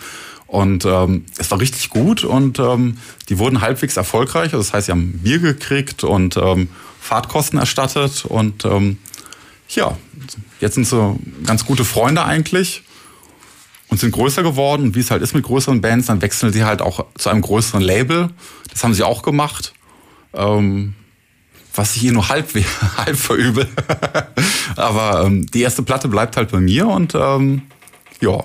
Und 0.55 0.85
ähm, 0.85 1.25
es 1.37 1.51
war 1.51 1.59
richtig 1.59 1.89
gut 1.89 2.23
und 2.23 2.59
ähm, 2.59 2.97
die 3.27 3.39
wurden 3.39 3.59
halbwegs 3.59 3.97
erfolgreich. 3.97 4.53
Also 4.53 4.59
das 4.59 4.71
heißt, 4.71 4.85
sie 4.85 4.93
haben 4.93 5.19
Bier 5.21 5.39
gekriegt 5.39 6.05
und 6.05 6.37
ähm, 6.37 6.69
Fahrtkosten 7.01 7.59
erstattet. 7.59 8.23
Und 8.23 8.63
ähm, 8.63 8.97
ja, 9.67 9.97
jetzt 10.61 10.75
sind 10.75 10.87
sie 10.87 11.19
ganz 11.45 11.65
gute 11.65 11.83
Freunde 11.83 12.23
eigentlich 12.23 12.83
und 13.89 13.99
sind 13.99 14.11
größer 14.11 14.43
geworden. 14.43 14.83
Und 14.83 14.95
wie 14.95 15.01
es 15.01 15.11
halt 15.11 15.21
ist 15.21 15.35
mit 15.35 15.43
größeren 15.43 15.81
Bands, 15.81 16.07
dann 16.07 16.21
wechseln 16.21 16.53
sie 16.53 16.63
halt 16.63 16.81
auch 16.81 17.05
zu 17.17 17.27
einem 17.27 17.41
größeren 17.41 17.81
Label. 17.81 18.29
Das 18.71 18.81
haben 18.81 18.93
sie 18.93 19.03
auch 19.03 19.23
gemacht. 19.23 19.73
Ähm, 20.33 20.93
was 21.73 21.97
ich 21.97 22.01
hier 22.01 22.13
nur 22.13 22.29
halb, 22.29 22.47
halb 22.97 23.17
verübel. 23.17 23.67
Aber 24.77 25.25
ähm, 25.25 25.47
die 25.47 25.63
erste 25.63 25.83
Platte 25.83 26.07
bleibt 26.07 26.37
halt 26.37 26.49
bei 26.49 26.61
mir 26.61 26.87
und 26.87 27.13
ähm, 27.13 27.63
ja, 28.21 28.41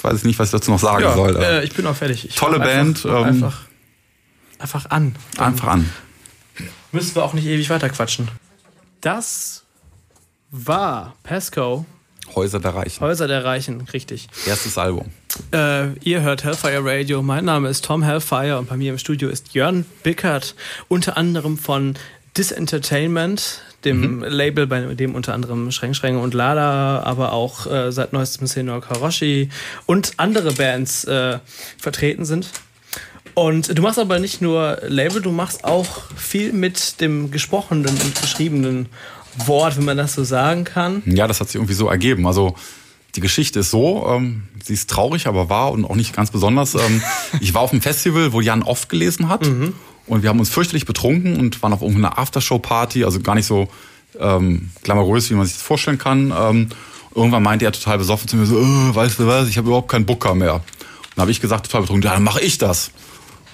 Jetzt 0.00 0.12
weiß 0.12 0.18
ich 0.20 0.24
nicht, 0.24 0.38
was 0.38 0.48
ich 0.48 0.52
dazu 0.52 0.70
noch 0.70 0.78
sagen 0.78 1.02
ja, 1.02 1.12
soll. 1.12 1.36
Äh, 1.36 1.62
ich 1.62 1.74
bin 1.74 1.86
auch 1.86 1.94
fertig. 1.94 2.24
Ich 2.24 2.34
Tolle 2.34 2.58
Band. 2.58 3.04
Einfach, 3.04 3.20
ähm, 3.20 3.26
einfach, 3.26 3.60
einfach 4.58 4.86
an. 4.88 5.14
Einfach 5.36 5.68
an. 5.68 5.90
Müssen 6.90 7.14
wir 7.14 7.22
auch 7.22 7.34
nicht 7.34 7.44
ewig 7.44 7.68
weiter 7.68 7.90
quatschen. 7.90 8.28
Das 9.02 9.64
war 10.50 11.16
Pesco. 11.22 11.84
Häuser 12.34 12.60
der 12.60 12.74
Reichen. 12.74 13.00
Häuser 13.02 13.28
der 13.28 13.44
Reichen, 13.44 13.82
richtig. 13.92 14.28
Erstes 14.46 14.78
Album. 14.78 15.10
Äh, 15.52 15.92
ihr 15.98 16.22
hört 16.22 16.44
Hellfire 16.44 16.82
Radio. 16.82 17.20
Mein 17.20 17.44
Name 17.44 17.68
ist 17.68 17.84
Tom 17.84 18.02
Hellfire 18.02 18.56
und 18.58 18.70
bei 18.70 18.78
mir 18.78 18.92
im 18.92 18.98
Studio 18.98 19.28
ist 19.28 19.52
Jörn 19.52 19.84
Bickert, 20.02 20.54
unter 20.88 21.18
anderem 21.18 21.58
von 21.58 21.94
Disentertainment, 22.38 23.60
dem 23.84 24.16
mhm. 24.18 24.24
Label, 24.24 24.66
bei 24.66 24.80
dem 24.94 25.14
unter 25.14 25.34
anderem 25.34 25.70
Schränk 25.70 25.96
Schränke 25.96 26.20
und 26.20 26.34
Lala, 26.34 27.02
aber 27.02 27.32
auch 27.32 27.66
äh, 27.66 27.92
seit 27.92 28.12
neuestem 28.12 28.46
Senor 28.46 28.80
Karoshi 28.80 29.48
und 29.86 30.12
andere 30.18 30.52
Bands 30.52 31.04
äh, 31.04 31.38
vertreten 31.78 32.24
sind. 32.24 32.50
Und 33.34 33.76
du 33.76 33.82
machst 33.82 33.98
aber 33.98 34.18
nicht 34.18 34.42
nur 34.42 34.78
Label, 34.86 35.22
du 35.22 35.30
machst 35.30 35.64
auch 35.64 36.02
viel 36.16 36.52
mit 36.52 37.00
dem 37.00 37.30
gesprochenen 37.30 37.86
und 37.86 38.20
geschriebenen 38.20 38.86
Wort, 39.46 39.76
wenn 39.76 39.84
man 39.84 39.96
das 39.96 40.14
so 40.14 40.24
sagen 40.24 40.64
kann. 40.64 41.02
Ja, 41.06 41.26
das 41.26 41.40
hat 41.40 41.48
sich 41.48 41.56
irgendwie 41.56 41.74
so 41.74 41.88
ergeben. 41.88 42.26
Also 42.26 42.54
die 43.14 43.20
Geschichte 43.20 43.60
ist 43.60 43.70
so, 43.70 44.06
ähm, 44.08 44.44
sie 44.62 44.74
ist 44.74 44.90
traurig, 44.90 45.26
aber 45.26 45.48
wahr 45.48 45.72
und 45.72 45.84
auch 45.84 45.96
nicht 45.96 46.14
ganz 46.14 46.30
besonders. 46.30 46.74
Ähm, 46.74 47.02
ich 47.40 47.54
war 47.54 47.62
auf 47.62 47.72
einem 47.72 47.80
Festival, 47.80 48.32
wo 48.32 48.40
Jan 48.40 48.62
oft 48.62 48.88
gelesen 48.88 49.28
hat. 49.28 49.46
Mhm. 49.46 49.74
Und 50.10 50.22
wir 50.22 50.28
haben 50.28 50.40
uns 50.40 50.50
fürchterlich 50.50 50.86
betrunken 50.86 51.38
und 51.38 51.62
waren 51.62 51.72
auf 51.72 51.82
irgendeiner 51.82 52.18
Aftershow-Party, 52.18 53.04
also 53.04 53.20
gar 53.20 53.36
nicht 53.36 53.46
so 53.46 53.68
ähm, 54.18 54.70
glamourös, 54.82 55.30
wie 55.30 55.34
man 55.34 55.46
sich 55.46 55.54
das 55.54 55.62
vorstellen 55.62 55.98
kann. 55.98 56.34
Ähm, 56.36 56.68
Irgendwann 57.14 57.42
meinte 57.42 57.64
er 57.64 57.72
total 57.72 57.98
besoffen 57.98 58.28
zu 58.28 58.36
mir 58.36 58.46
so, 58.46 58.56
oh, 58.56 58.94
weißt 58.94 59.18
du 59.18 59.26
was, 59.26 59.48
ich 59.48 59.58
habe 59.58 59.66
überhaupt 59.66 59.88
keinen 59.88 60.06
Booker 60.06 60.34
mehr. 60.34 60.54
Und 60.54 60.62
dann 61.16 61.22
habe 61.22 61.30
ich 61.30 61.40
gesagt, 61.40 61.66
total 61.66 61.82
betrunken, 61.82 62.04
ja, 62.04 62.14
dann 62.14 62.22
mache 62.22 62.40
ich 62.40 62.58
das. 62.58 62.92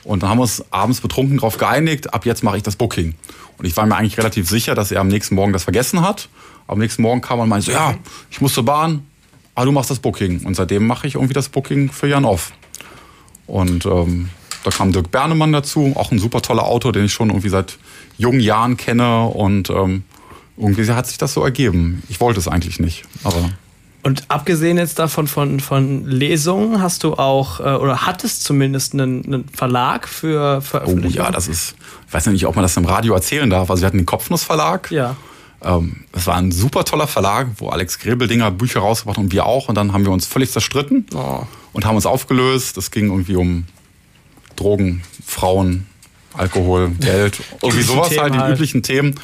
Und 0.05 0.23
dann 0.23 0.31
haben 0.31 0.39
wir 0.39 0.43
uns 0.43 0.65
abends 0.71 1.01
betrunken 1.01 1.39
darauf 1.39 1.57
geeinigt, 1.57 2.13
ab 2.13 2.27
jetzt 2.27 2.43
mache 2.43 2.59
ich 2.59 2.63
das 2.63 2.77
Booking. 2.77 3.15
Und 3.59 3.65
ich 3.65 3.77
war 3.77 3.87
mir 3.87 3.97
eigentlich 3.97 4.19
relativ 4.19 4.49
sicher, 4.49 4.75
dass 4.75 4.91
er 4.93 5.01
am 5.01 5.09
nächsten 5.09 5.35
Morgen 5.35 5.55
das 5.55 5.65
vergessen 5.65 6.03
hat. 6.03 6.29
Am 6.69 6.79
nächsten 6.79 7.01
Morgen 7.03 7.23
kam 7.23 7.39
er 7.39 7.45
und 7.45 7.49
meinte 7.49 7.67
so, 7.67 7.73
ja, 7.73 7.95
ich 8.31 8.41
muss 8.41 8.53
zur 8.53 8.65
Bahn, 8.65 9.07
aber 9.55 9.67
du 9.67 9.73
machst 9.73 9.91
das 9.91 9.99
Booking. 9.99 10.45
Und 10.45 10.55
seitdem 10.55 10.87
mache 10.87 11.07
ich 11.07 11.15
irgendwie 11.15 11.35
das 11.35 11.49
Booking 11.49 11.91
für 11.91 12.09
Jan 12.09 12.27
Off. 12.27 12.53
Und 13.47 13.87
ähm, 13.87 14.29
da 14.67 14.73
kam 14.73 14.91
Dirk 14.91 15.13
Bernemann 15.13 15.53
dazu, 15.53 15.93
auch 15.95 16.11
ein 16.11 16.19
super 16.19 16.43
toller 16.43 16.65
Autor, 16.65 16.93
den 16.93 17.05
ich 17.05 17.13
schon 17.13 17.31
irgendwie 17.31 17.49
seit 17.49 17.79
jungen 18.19 18.41
Jahren 18.41 18.77
kenne. 18.77 19.27
Und 19.27 19.71
ähm, 19.71 20.03
irgendwie 20.57 20.91
hat 20.91 21.07
sich 21.07 21.19
das 21.19 21.35
so 21.35 21.45
ergeben. 21.45 22.03
Ich 22.09 22.21
wollte 22.21 22.41
es 22.41 22.49
eigentlich 22.49 22.81
nicht, 22.81 23.05
aber 23.23 23.51
und 24.03 24.23
abgesehen 24.29 24.77
jetzt 24.77 25.01
davon 25.01 25.27
von, 25.27 25.59
von 25.59 26.07
Lesungen, 26.07 26.81
hast 26.81 27.03
du 27.03 27.15
auch, 27.15 27.59
äh, 27.59 27.65
oder 27.65 28.07
hattest 28.07 28.45
zumindest 28.45 28.95
einen, 28.95 29.25
einen 29.25 29.49
Verlag 29.49 30.07
für 30.07 30.61
Veröffentlichung? 30.61 31.23
Oh 31.23 31.25
ja, 31.25 31.33
das 31.33 31.49
ist, 31.49 31.75
ich 32.07 32.15
weiß 32.15 32.27
nicht, 32.27 32.47
ob 32.47 32.55
man 32.55 32.63
das 32.63 32.77
im 32.77 32.85
Radio 32.85 33.15
erzählen 33.15 33.51
darf. 33.51 33.69
Also 33.69 33.83
wir 33.83 33.89
hatten 33.89 33.99
den 33.99 34.07
Kopfnuss-Verlag. 34.07 34.93
Ja. 34.93 35.17
Ähm, 35.61 36.05
das 36.13 36.29
war 36.29 36.37
ein 36.37 36.53
super 36.53 36.85
toller 36.85 37.09
Verlag, 37.09 37.49
wo 37.57 37.71
Alex 37.71 37.99
Grebeldinger 37.99 38.53
Bücher 38.53 38.79
rausgebracht 38.79 39.17
hat 39.17 39.25
und 39.25 39.33
wir 39.33 39.45
auch. 39.45 39.69
Und 39.69 39.75
dann 39.75 39.93
haben 39.93 40.05
wir 40.05 40.13
uns 40.13 40.25
völlig 40.25 40.53
zerstritten 40.53 41.07
oh. 41.13 41.43
und 41.73 41.85
haben 41.85 41.97
uns 41.97 42.07
aufgelöst. 42.07 42.77
Es 42.77 42.93
ging 42.93 43.07
irgendwie 43.07 43.35
um 43.35 43.65
Drogen, 44.57 45.03
Frauen, 45.25 45.87
Alkohol, 46.35 46.91
Geld, 47.01 47.41
irgendwie 47.63 47.83
sowas 47.83 48.17
halt, 48.19 48.35
die 48.35 48.39
halt. 48.39 48.55
üblichen 48.55 48.83
Themen. 48.83 49.15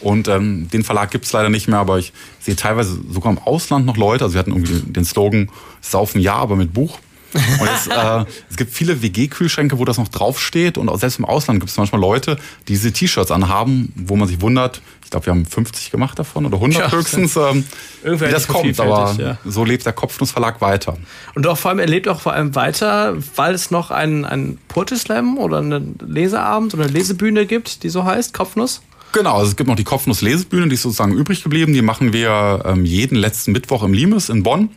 Und 0.00 0.26
ähm, 0.26 0.68
den 0.72 0.82
Verlag 0.82 1.12
gibt 1.12 1.26
es 1.26 1.32
leider 1.32 1.48
nicht 1.48 1.68
mehr, 1.68 1.78
aber 1.78 1.98
ich 1.98 2.12
sehe 2.40 2.56
teilweise 2.56 2.98
sogar 3.08 3.30
im 3.30 3.38
Ausland 3.38 3.86
noch 3.86 3.96
Leute. 3.96 4.24
Also 4.24 4.34
wir 4.34 4.40
hatten 4.40 4.50
irgendwie 4.50 4.92
den 4.92 5.04
Slogan 5.04 5.48
Saufen 5.80 6.20
ja, 6.20 6.34
aber 6.34 6.56
mit 6.56 6.72
Buch. 6.72 6.98
Und 7.34 7.68
es, 7.74 7.86
äh, 7.86 8.24
es 8.50 8.56
gibt 8.56 8.72
viele 8.72 9.02
WG-Kühlschränke, 9.02 9.78
wo 9.78 9.84
das 9.84 9.98
noch 9.98 10.08
draufsteht. 10.08 10.78
Und 10.78 10.88
auch 10.88 10.98
selbst 10.98 11.18
im 11.18 11.24
Ausland 11.24 11.60
gibt 11.60 11.70
es 11.70 11.76
manchmal 11.76 12.00
Leute, 12.00 12.36
die 12.68 12.72
diese 12.72 12.92
T-Shirts 12.92 13.30
anhaben, 13.30 13.92
wo 13.96 14.16
man 14.16 14.28
sich 14.28 14.40
wundert, 14.40 14.82
ich 15.04 15.10
glaube, 15.10 15.26
wir 15.26 15.32
haben 15.32 15.44
50 15.44 15.90
gemacht 15.90 16.18
davon 16.18 16.46
oder 16.46 16.56
100 16.56 16.80
ja, 16.80 16.92
höchstens, 16.92 17.36
ähm, 17.36 17.64
wie 18.02 18.30
das 18.30 18.48
kommt. 18.48 18.80
Aber 18.80 19.14
ja. 19.18 19.38
so 19.44 19.64
lebt 19.64 19.84
der 19.84 19.92
Kopfnussverlag 19.92 20.60
weiter. 20.60 20.96
Und 21.34 21.46
auch 21.46 21.58
vor 21.58 21.70
allem, 21.70 21.80
er 21.80 21.86
lebt 21.86 22.08
auch 22.08 22.20
vor 22.20 22.32
allem 22.32 22.54
weiter, 22.54 23.16
weil 23.36 23.54
es 23.54 23.70
noch 23.70 23.90
einen, 23.90 24.24
einen 24.24 24.58
Poetry-Slam 24.68 25.36
oder 25.36 25.58
einen 25.58 25.98
Leseabend 26.00 26.72
oder 26.74 26.84
eine 26.84 26.92
Lesebühne 26.92 27.46
gibt, 27.46 27.82
die 27.82 27.90
so 27.90 28.04
heißt, 28.04 28.32
Kopfnuss. 28.32 28.80
Genau, 29.12 29.36
also 29.36 29.50
es 29.50 29.56
gibt 29.56 29.68
noch 29.68 29.76
die 29.76 29.84
Kopfnuss-Lesebühne, 29.84 30.68
die 30.68 30.74
ist 30.74 30.82
sozusagen 30.82 31.12
übrig 31.12 31.42
geblieben. 31.42 31.74
Die 31.74 31.82
machen 31.82 32.14
wir 32.14 32.62
ähm, 32.64 32.86
jeden 32.86 33.16
letzten 33.16 33.52
Mittwoch 33.52 33.82
im 33.82 33.92
Limes 33.92 34.30
in 34.30 34.42
Bonn. 34.42 34.70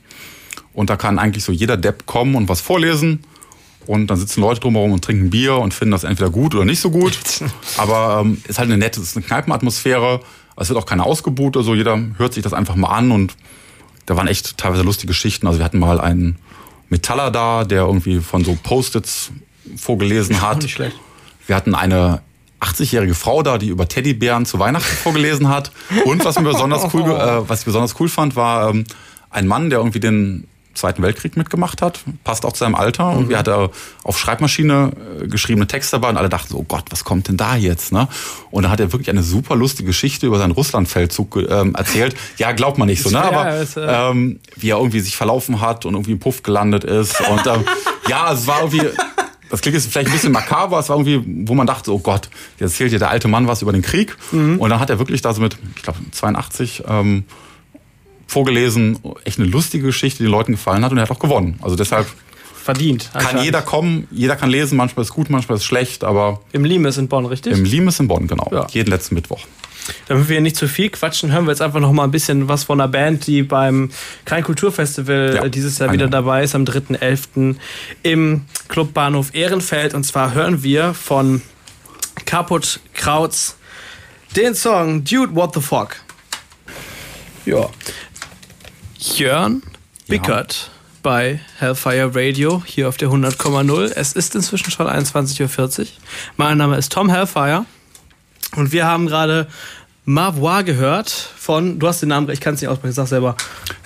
Und 0.76 0.90
da 0.90 0.98
kann 0.98 1.18
eigentlich 1.18 1.44
so 1.44 1.52
jeder 1.52 1.78
Depp 1.78 2.06
kommen 2.06 2.36
und 2.36 2.50
was 2.50 2.62
vorlesen. 2.62 3.24
Und 3.88 4.08
dann 4.08 4.18
sitzen 4.18 4.42
Leute 4.42 4.60
drumherum 4.60 4.92
und 4.92 5.04
trinken 5.04 5.30
Bier 5.30 5.56
und 5.56 5.74
finden 5.74 5.92
das 5.92 6.04
entweder 6.04 6.30
gut 6.30 6.54
oder 6.54 6.66
nicht 6.66 6.82
so 6.82 6.92
gut. 6.92 7.18
Aber 7.78 8.22
ähm, 8.22 8.42
ist 8.48 8.60
halt 8.60 8.70
eine 8.70 8.78
nette, 8.78 9.00
ist 9.00 9.16
eine 9.16 9.26
Kneipenatmosphäre. 9.26 10.20
Es 10.58 10.70
wird 10.70 10.78
auch 10.78 10.86
keine 10.86 11.06
ausgebucht 11.06 11.56
oder 11.56 11.64
so. 11.64 11.76
Jeder 11.76 12.00
hört 12.18 12.34
sich 12.34 12.44
das 12.44 12.54
einfach 12.54 12.76
mal 12.76 12.90
an 12.90 13.12
und 13.12 13.36
da 14.06 14.18
waren 14.18 14.28
echt 14.28 14.58
teilweise 14.58 14.84
lustige 14.84 15.08
Geschichten. 15.08 15.48
Also 15.48 15.60
wir 15.60 15.66
hatten 15.66 15.80
mal 15.80 16.02
einen 16.02 16.38
Metaller 16.90 17.32
da, 17.32 17.64
der 17.64 17.84
irgendwie 17.84 18.20
von 18.20 18.44
so 18.44 18.58
Post-its 18.62 19.32
vorgelesen 19.78 20.42
hat. 20.42 20.62
Nicht 20.62 20.74
schlecht. 20.74 21.00
Wir 21.48 21.56
hatten 21.56 21.74
eine 21.74 22.22
80-jährige 22.60 23.16
Frau 23.16 23.44
da, 23.44 23.58
die 23.58 23.68
über 23.68 23.88
Teddybären 23.88 24.46
zu 24.46 24.60
Weihnachten 24.60 24.96
vorgelesen 24.96 25.48
hat. 25.50 25.72
Und 26.06 26.26
was 26.26 26.40
mir 26.40 26.50
besonders 26.50 26.94
cool, 26.94 27.02
äh, 27.12 27.48
was 27.48 27.60
ich 27.60 27.66
besonders 27.66 28.00
cool 28.00 28.10
fand, 28.10 28.36
war 28.36 28.70
ähm, 28.70 28.86
ein 29.30 29.48
Mann, 29.48 29.70
der 29.70 29.80
irgendwie 29.80 30.00
den 30.00 30.48
Zweiten 30.76 31.02
Weltkrieg 31.02 31.38
mitgemacht 31.38 31.82
hat, 31.82 32.02
passt 32.24 32.46
auch 32.46 32.54
zu 32.54 32.60
seinem 32.60 32.76
Alter. 32.76 33.10
Und 33.12 33.30
wir 33.30 33.38
hatten 33.38 33.70
auf 34.04 34.20
Schreibmaschine 34.20 34.92
äh, 35.22 35.28
geschriebene 35.28 35.68
Texte 35.68 35.96
dabei 35.96 36.10
und 36.10 36.18
alle 36.18 36.30
dachten 36.30 36.50
so, 36.50 36.60
oh 36.60 36.66
Gott, 36.68 36.86
was 36.90 37.04
kommt 37.04 37.28
denn 37.28 37.38
da 37.38 37.56
jetzt? 37.56 37.92
Ne? 37.92 38.08
Und 38.52 38.64
dann 38.64 38.72
hat 38.72 38.80
er 38.80 38.92
wirklich 38.92 39.10
eine 39.10 39.24
super 39.24 39.56
lustige 39.56 39.88
Geschichte 39.88 40.28
über 40.28 40.38
seinen 40.38 40.52
Russlandfeldzug 40.52 41.38
ähm, 41.50 41.76
erzählt. 41.76 42.16
Ja, 42.38 42.52
glaubt 42.52 42.78
man 42.78 42.88
nicht 42.88 43.02
so, 43.02 43.10
ne? 43.12 43.22
Aber 43.22 43.62
äh, 43.62 43.66
ähm, 43.78 44.40
wie 44.58 44.70
er 44.70 44.78
irgendwie 44.78 45.00
sich 45.00 45.16
verlaufen 45.16 45.62
hat 45.62 45.86
und 45.86 45.94
irgendwie 45.94 46.12
im 46.12 46.20
Puff 46.20 46.44
gelandet 46.44 46.84
ist. 46.84 47.22
Und 47.30 47.48
ähm, 47.48 47.64
ja, 48.10 48.34
es 48.34 48.46
war 48.46 48.60
irgendwie 48.60 48.90
das 49.50 49.62
klingt 49.62 49.76
jetzt 49.76 49.92
vielleicht 49.92 50.10
ein 50.10 50.14
bisschen 50.14 50.32
makaber, 50.32 50.80
es 50.80 50.90
war 50.90 50.98
irgendwie, 50.98 51.48
wo 51.48 51.54
man 51.54 51.68
dachte, 51.68 51.94
oh 51.94 52.00
Gott, 52.00 52.30
jetzt 52.60 52.74
erzählt 52.74 52.90
hier 52.90 53.00
der 53.00 53.10
alte 53.10 53.28
Mann 53.28 53.48
was 53.48 53.62
über 53.62 53.72
den 53.72 53.82
Krieg. 53.82 54.18
Mhm. 54.32 54.60
Und 54.60 54.70
dann 54.70 54.80
hat 54.80 54.90
er 54.90 55.00
wirklich 55.00 55.22
da 55.22 55.34
so 55.34 55.42
mit, 55.42 55.58
ich 55.76 55.84
glaube, 55.84 56.00
82 56.12 56.84
ähm, 56.88 57.24
vorgelesen, 58.28 59.00
echt 59.24 59.40
eine 59.40 59.48
lustige 59.48 59.88
Geschichte, 59.88 60.20
die 60.20 60.24
den 60.24 60.32
Leuten 60.32 60.54
gefallen 60.54 60.84
hat 60.84 60.92
und 60.92 60.98
er 60.98 61.04
hat 61.04 61.12
auch 61.12 61.20
gewonnen. 61.20 61.60
Also 61.62 61.76
deshalb 61.76 62.08
verdient. 62.66 63.12
Kann 63.14 63.44
jeder 63.44 63.62
kommen, 63.62 64.08
jeder 64.10 64.36
kann 64.36 64.50
lesen, 64.50 64.76
manchmal 64.76 65.04
ist 65.04 65.12
gut, 65.12 65.30
manchmal 65.30 65.58
ist 65.58 65.66
schlecht, 65.66 66.04
aber. 66.04 66.42
Im 66.52 66.66
Limes 66.66 66.98
in 66.98 67.08
Bonn, 67.08 67.26
richtig? 67.26 67.54
Im 67.54 67.64
Limes 67.64 68.00
in 68.00 68.08
Bonn, 68.08 68.28
genau. 68.28 68.50
Ja. 68.52 68.68
Jeden 68.72 68.90
letzten 68.90 69.16
Mittwoch. 69.16 69.42
Damit 70.08 70.30
wir 70.30 70.42
nicht 70.42 70.56
zu 70.56 70.68
viel 70.68 70.90
quatschen, 70.90 71.32
hören 71.32 71.46
wir 71.46 71.52
jetzt 71.52 71.62
einfach 71.62 71.80
noch 71.80 71.92
mal 71.92 72.06
ein 72.06 72.12
bisschen 72.12 72.48
was 72.48 72.64
von 72.64 72.82
einer 72.82 72.88
Band, 72.88 73.28
die 73.28 73.44
beim 73.44 73.92
Kein 74.26 74.44
Kulturfestival 74.44 75.36
ja, 75.36 75.48
dieses 75.48 75.78
Jahr 75.78 75.92
wieder 75.92 76.08
dabei 76.08 76.44
ist, 76.44 76.56
am 76.56 76.64
3.11. 76.64 77.56
im 78.02 78.46
Club 78.68 78.94
Bahnhof 78.94 79.36
Ehrenfeld. 79.36 79.94
Und 79.94 80.04
zwar 80.04 80.34
hören 80.34 80.64
wir 80.64 80.96
von 80.96 81.44
Kaput 82.26 82.80
Krauts 82.94 83.58
den 84.36 84.56
Song 84.56 85.04
Dude, 85.04 85.36
What 85.36 85.54
the 85.54 85.62
Fuck. 85.62 85.98
Ja. 87.46 87.70
Jörn 89.14 89.62
Bickert. 90.08 90.70
Ja 90.70 90.76
bei 91.06 91.40
Hellfire 91.60 92.16
Radio 92.16 92.64
hier 92.66 92.90
auf 92.90 92.98
der 92.98 93.10
100,0. 93.10 93.92
Es 93.96 94.14
ist 94.14 94.34
inzwischen 94.34 94.72
schon 94.72 94.88
21.40 94.88 95.80
Uhr. 95.80 95.86
Mein 96.36 96.58
Name 96.58 96.78
ist 96.78 96.92
Tom 96.92 97.12
Hellfire. 97.12 97.68
Und 98.56 98.72
wir 98.72 98.88
haben 98.88 99.06
gerade 99.06 99.48
Mavois 100.06 100.64
gehört 100.64 101.12
von, 101.12 101.78
du 101.78 101.88
hast 101.88 102.02
den 102.02 102.10
Namen, 102.10 102.28
ich 102.32 102.42
kann 102.42 102.56
es 102.56 102.62
nicht 102.62 102.70
aussprechen, 102.72 102.94
sag 102.94 103.08
selber. 103.08 103.36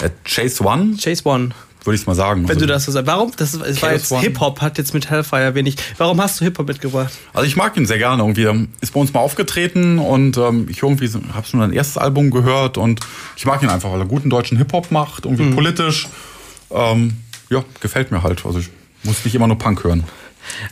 Äh, 0.02 0.12
Chase 0.24 0.64
One? 0.64 0.96
Chase 0.96 1.26
One. 1.26 1.50
Würde 1.84 1.96
ich 1.96 2.06
mal 2.06 2.16
sagen. 2.16 2.44
Wenn 2.44 2.50
also, 2.50 2.62
du 2.62 2.68
das 2.68 2.86
so 2.86 2.92
sagst. 2.92 3.08
Warum? 3.08 3.32
Das 3.38 3.54
ist, 3.54 3.82
war 3.82 3.94
jetzt 3.94 4.14
Hip-Hop, 4.14 4.62
hat 4.62 4.78
jetzt 4.78 4.94
mit 4.94 5.10
Hellfire 5.10 5.56
wenig. 5.56 5.78
Warum 5.98 6.22
hast 6.22 6.40
du 6.40 6.46
Hip-Hop 6.46 6.68
mitgebracht? 6.68 7.14
Also 7.34 7.48
ich 7.48 7.56
mag 7.56 7.78
ihn 7.78 7.86
sehr 7.86 7.98
gerne. 7.98 8.22
Irgendwie 8.22 8.68
ist 8.82 8.94
bei 8.94 9.00
uns 9.00 9.14
mal 9.14 9.22
aufgetreten 9.22 9.98
und 9.98 10.38
ähm, 10.38 10.68
ich 10.70 10.84
irgendwie 10.84 11.10
habe 11.34 11.48
schon 11.48 11.62
ein 11.62 11.72
erstes 11.72 11.98
Album 11.98 12.32
gehört 12.32 12.78
und 12.78 13.00
ich 13.38 13.46
mag 13.46 13.64
ihn 13.64 13.70
einfach, 13.70 13.92
weil 13.92 14.00
er 14.00 14.06
guten 14.06 14.30
deutschen 14.30 14.58
Hip-Hop 14.58 14.92
macht, 14.92 15.26
irgendwie 15.26 15.44
mhm. 15.44 15.56
politisch. 15.56 16.08
Ähm, 16.72 17.18
ja, 17.50 17.64
gefällt 17.80 18.12
mir 18.12 18.24
halt. 18.24 18.46
Also 18.46 18.60
ich 18.60 18.70
muss 19.04 19.24
nicht 19.24 19.36
immer 19.36 19.48
nur 19.48 19.58
Punk 19.58 19.84
hören. 19.84 20.04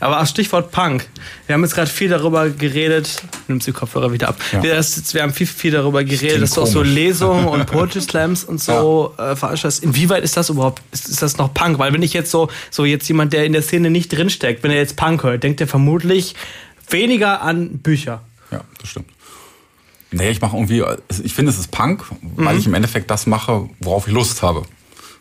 Aber 0.00 0.24
Stichwort 0.26 0.70
Punk. 0.70 1.06
Wir 1.46 1.54
haben 1.54 1.62
jetzt 1.62 1.74
gerade 1.74 1.90
viel 1.90 2.08
darüber 2.08 2.48
geredet. 2.50 3.22
Nimmst 3.46 3.66
die 3.66 3.72
Kopfhörer 3.72 4.12
wieder 4.12 4.28
ab. 4.28 4.36
Ja. 4.52 4.62
Wir, 4.62 4.74
das, 4.74 5.14
wir, 5.14 5.22
haben 5.22 5.32
viel, 5.32 5.46
viel 5.46 5.72
darüber 5.72 6.04
geredet, 6.04 6.42
dass 6.42 6.52
du 6.52 6.62
auch 6.62 6.66
so 6.66 6.82
Lesungen 6.82 7.46
und 7.46 7.66
Poetry 7.70 8.00
Slams 8.00 8.44
und 8.44 8.60
so 8.60 9.14
ja. 9.18 9.32
äh, 9.32 9.36
veranstaltest. 9.36 9.82
Inwieweit 9.82 10.24
ist 10.24 10.36
das 10.36 10.50
überhaupt? 10.50 10.82
Ist, 10.92 11.08
ist, 11.08 11.22
das 11.22 11.38
noch 11.38 11.52
Punk? 11.54 11.78
Weil 11.78 11.92
wenn 11.92 12.02
ich 12.02 12.12
jetzt 12.12 12.30
so, 12.30 12.48
so 12.70 12.84
jetzt 12.84 13.08
jemand, 13.08 13.32
der 13.32 13.44
in 13.44 13.52
der 13.52 13.62
Szene 13.62 13.90
nicht 13.90 14.12
drinsteckt, 14.12 14.62
wenn 14.62 14.70
er 14.70 14.78
jetzt 14.78 14.96
Punk 14.96 15.22
hört, 15.22 15.42
denkt 15.42 15.60
er 15.60 15.66
vermutlich 15.66 16.34
weniger 16.90 17.42
an 17.42 17.78
Bücher. 17.78 18.22
Ja, 18.50 18.62
das 18.80 18.90
stimmt. 18.90 19.08
Naja, 20.10 20.30
ich 20.30 20.40
mache 20.40 20.56
irgendwie, 20.56 20.82
ich 21.22 21.34
finde, 21.34 21.52
es 21.52 21.58
ist 21.58 21.70
Punk, 21.70 22.04
weil 22.36 22.54
mhm. 22.54 22.60
ich 22.60 22.66
im 22.66 22.74
Endeffekt 22.74 23.10
das 23.10 23.26
mache, 23.26 23.68
worauf 23.80 24.06
ich 24.06 24.14
Lust 24.14 24.42
habe. 24.42 24.62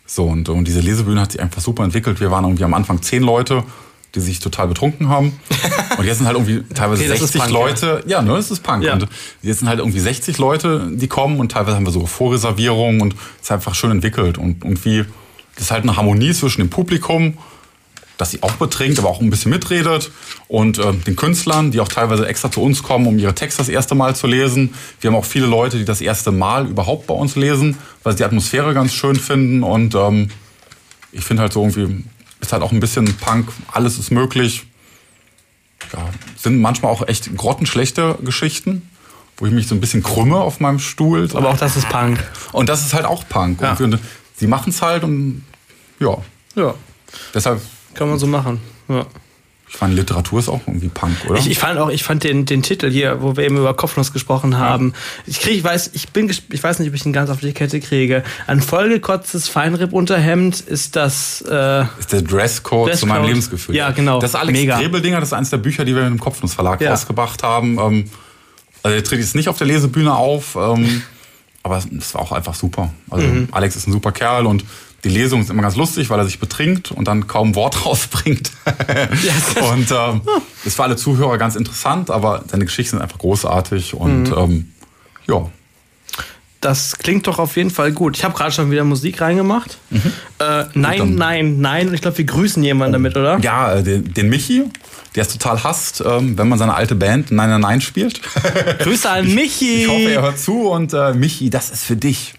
So, 0.06 0.24
und, 0.24 0.48
und 0.48 0.66
diese 0.66 0.80
Lesebühne 0.80 1.20
hat 1.20 1.34
sich 1.34 1.42
einfach 1.42 1.62
super 1.62 1.84
entwickelt. 1.84 2.22
Wir 2.22 2.32
waren 2.32 2.46
irgendwie 2.46 2.64
am 2.64 2.74
Anfang 2.74 3.02
zehn 3.02 3.22
Leute 3.22 3.64
die 4.16 4.20
sich 4.20 4.40
total 4.40 4.68
betrunken 4.68 5.10
haben. 5.10 5.40
Und 5.98 6.06
jetzt 6.06 6.18
sind 6.18 6.28
halt 6.28 6.38
irgendwie 6.38 6.64
teilweise 6.74 7.04
okay, 7.04 7.18
60 7.18 7.42
Punk, 7.42 7.52
Leute. 7.52 8.04
Ja, 8.06 8.18
ja 8.18 8.22
ne, 8.22 8.36
das 8.36 8.52
ist 8.52 8.64
Punk. 8.64 8.84
Ja. 8.84 8.94
Und 8.94 9.08
jetzt 9.42 9.60
sind 9.60 9.68
halt 9.68 9.80
irgendwie 9.80 10.00
60 10.00 10.38
Leute, 10.38 10.90
die 10.92 11.08
kommen 11.08 11.40
und 11.40 11.52
teilweise 11.52 11.76
haben 11.76 11.86
wir 11.86 11.92
so 11.92 12.06
Vorreservierungen 12.06 13.02
und 13.02 13.14
es 13.14 13.44
ist 13.44 13.52
einfach 13.52 13.76
schön 13.76 13.92
entwickelt. 13.92 14.38
Und 14.38 14.64
irgendwie 14.64 15.06
ist 15.58 15.72
halt 15.72 15.84
eine 15.84 15.96
Harmonie 15.96 16.34
zwischen 16.34 16.62
dem 16.62 16.70
Publikum, 16.70 17.38
das 18.18 18.32
sie 18.32 18.42
auch 18.42 18.54
betrinkt, 18.54 18.98
aber 18.98 19.10
auch 19.10 19.22
ein 19.22 19.30
bisschen 19.30 19.52
mitredet 19.52 20.12
und 20.48 20.80
äh, 20.80 20.94
den 20.94 21.16
Künstlern, 21.16 21.72
die 21.72 21.80
auch 21.80 21.88
teilweise 21.88 22.28
extra 22.28 22.52
zu 22.52 22.62
uns 22.62 22.82
kommen, 22.82 23.06
um 23.06 23.20
ihre 23.20 23.36
Texte 23.36 23.60
das 23.60 23.70
erste 23.70 23.94
Mal 23.94 24.16
zu 24.16 24.26
lesen. 24.26 24.74
Wir 25.02 25.10
haben 25.12 25.18
auch 25.18 25.26
viele 25.26 25.46
Leute, 25.46 25.78
die 25.78 25.86
das 25.86 26.02
erste 26.02 26.32
Mal 26.32 26.68
überhaupt 26.68 27.06
bei 27.06 27.14
uns 27.14 27.36
lesen, 27.36 27.78
weil 28.04 28.14
sie 28.14 28.18
die 28.18 28.24
Atmosphäre 28.24 28.74
ganz 28.74 28.94
schön 28.94 29.16
finden 29.16 29.62
und 29.62 29.94
ähm, 29.94 30.30
ich 31.12 31.24
finde 31.24 31.44
halt 31.44 31.54
so 31.54 31.62
irgendwie 31.62 32.04
ist 32.48 32.54
halt 32.54 32.64
auch 32.64 32.72
ein 32.72 32.80
bisschen 32.80 33.14
Punk, 33.18 33.50
alles 33.72 34.00
ist 34.00 34.10
möglich. 34.10 34.66
Ja, 35.94 36.10
sind 36.38 36.62
manchmal 36.62 36.92
auch 36.92 37.08
echt 37.08 37.36
grottenschlechte 37.36 38.18
Geschichten, 38.24 38.90
wo 39.36 39.46
ich 39.46 39.52
mich 39.52 39.68
so 39.68 39.76
ein 39.76 39.82
bisschen 39.82 40.02
krümme 40.02 40.38
auf 40.38 40.60
meinem 40.60 40.80
Stuhl. 40.80 41.30
Aber 41.34 41.50
auch 41.50 41.58
das 41.58 41.76
ist 41.76 41.90
Punk. 41.90 42.24
Und 42.54 42.70
das 42.70 42.86
ist 42.86 42.94
halt 42.94 43.06
auch 43.06 43.28
Punk. 43.28 43.62
Ja. 43.62 43.74
Und 43.74 44.00
sie 44.36 44.48
machen 44.48 44.70
es 44.70 44.82
halt 44.82 45.04
und 45.04 45.44
ja. 46.00 46.18
Ja. 46.56 46.74
Deshalb. 47.34 47.62
Kann 47.94 48.10
man 48.10 48.18
so 48.18 48.28
machen. 48.28 48.62
Ja. 48.88 49.06
Ich 49.70 49.76
fand 49.76 49.94
Literatur 49.96 50.40
ist 50.40 50.48
auch 50.48 50.62
irgendwie 50.66 50.88
Punk, 50.88 51.14
oder? 51.28 51.38
Ich, 51.40 51.50
ich 51.50 51.60
fand 51.60 51.78
auch, 51.78 51.90
ich 51.90 52.02
fand 52.04 52.24
den, 52.24 52.46
den 52.46 52.64
Titel 52.64 52.90
hier, 52.90 53.22
wo 53.22 53.36
wir 53.36 53.44
eben 53.44 53.58
über 53.58 53.74
Kopfnuss 53.74 54.14
gesprochen 54.14 54.58
haben. 54.58 54.94
Ich 55.26 55.42
kriege, 55.42 55.58
ich 55.58 55.64
weiß, 55.64 55.90
ich 55.94 56.10
bin, 56.10 56.30
ich 56.52 56.64
weiß 56.64 56.80
nicht, 56.80 56.88
ob 56.88 56.96
ich 56.96 57.06
ihn 57.06 57.12
ganz 57.12 57.30
auf 57.30 57.42
die 57.42 57.52
Kette 57.52 57.82
kriege. 57.82 58.24
Ein 58.48 58.62
vollgekotztes 58.62 59.50
Feinripp-Unterhemd 59.50 60.62
ist 60.62 60.96
das. 60.96 61.42
Äh, 61.42 61.82
ist 62.00 62.14
der 62.14 62.22
Dresscode 62.22 62.96
zu 62.96 63.06
meinem 63.06 63.16
Dresscode. 63.18 63.28
Lebensgefühl. 63.28 63.76
Ja, 63.76 63.92
genau. 63.92 64.20
Das 64.20 64.32
ist 64.32 64.36
Alex 64.36 64.58
Mega. 64.58 64.78
Grebeldinger, 64.80 65.20
das 65.20 65.30
ist 65.30 65.34
eines 65.34 65.50
der 65.50 65.58
Bücher, 65.58 65.84
die 65.84 65.94
wir 65.96 66.08
im 66.08 66.20
Kopfnussverlag 66.20 66.80
Ja. 66.80 66.92
rausgebracht 66.92 67.44
haben. 67.44 67.78
Ähm, 67.78 68.10
also 68.84 68.96
der 68.96 69.04
tritt 69.04 69.20
jetzt 69.20 69.36
nicht 69.36 69.50
auf 69.50 69.58
der 69.58 69.68
Lesebühne 69.68 70.16
auf, 70.16 70.56
ähm, 70.56 71.02
aber 71.64 71.82
es 71.98 72.14
war 72.14 72.22
auch 72.22 72.32
einfach 72.32 72.56
super. 72.56 72.94
Also 73.10 73.28
Mhm. 73.28 73.50
Alex 73.52 73.76
ist 73.76 73.88
ein 73.88 73.92
super 73.92 74.14
Kerl 74.14 74.46
und 74.46 74.64
die 75.04 75.10
Lesung 75.10 75.42
ist 75.42 75.50
immer 75.50 75.62
ganz 75.62 75.76
lustig, 75.76 76.10
weil 76.10 76.20
er 76.20 76.26
sich 76.26 76.40
betrinkt 76.40 76.92
und 76.92 77.08
dann 77.08 77.28
kaum 77.28 77.50
ein 77.50 77.56
Wort 77.56 77.86
rausbringt. 77.86 78.52
und 79.72 79.92
ähm, 79.92 80.22
ist 80.66 80.76
für 80.76 80.84
alle 80.84 80.96
Zuhörer 80.96 81.38
ganz 81.38 81.56
interessant, 81.56 82.10
aber 82.12 82.44
seine 82.50 82.66
Geschichten 82.66 82.92
sind 82.98 83.02
einfach 83.02 83.20
großartig 83.20 83.94
und 83.94 84.24
Mhm. 84.30 84.34
ähm, 84.38 84.72
ja. 85.28 85.50
das 86.62 86.98
klingt 86.98 87.28
doch 87.28 87.38
auf 87.40 87.56
jeden 87.56 87.70
Fall 87.70 87.92
gut. 87.92 88.18
Ich 88.18 88.24
habe 88.24 88.34
gerade 88.36 88.52
schon 88.52 88.72
wieder 88.72 88.84
Musik 88.84 89.22
reingemacht. 89.22 89.78
Mhm. 89.92 90.02
Äh, 90.40 90.66
nein, 90.74 90.98
dann- 90.98 91.16
nein, 91.16 91.60
nein. 91.62 91.88
Und 91.90 91.94
ich 91.94 92.02
glaube, 92.02 92.18
wir 92.18 92.26
grüßen 92.26 92.64
jemanden 92.64 92.94
damit, 92.94 93.16
oder? 93.16 93.38
Ja, 93.40 93.76
äh, 93.76 93.84
den, 93.84 94.14
den 94.14 94.30
Michi, 94.30 94.64
der 95.16 95.22
es 95.22 95.30
total 95.30 95.64
hasst, 95.64 96.04
ähm, 96.06 96.38
wenn 96.38 96.50
man 96.50 96.58
seine 96.58 96.74
alte 96.74 96.96
Band 96.96 97.32
Nein, 97.32 97.50
Nein, 97.52 97.62
Nein 97.62 97.82
spielt. 97.82 98.22
Grüße 98.80 99.10
an 99.10 99.34
Michi. 99.34 99.84
Ich 99.84 99.88
hoffe, 99.88 100.12
er 100.12 100.22
hört 100.24 100.40
zu 100.40 100.70
und 100.70 100.94
äh, 100.94 101.14
Michi, 101.14 101.50
das 101.52 101.70
ist 101.70 101.84
für 101.86 101.96
dich. 101.96 102.34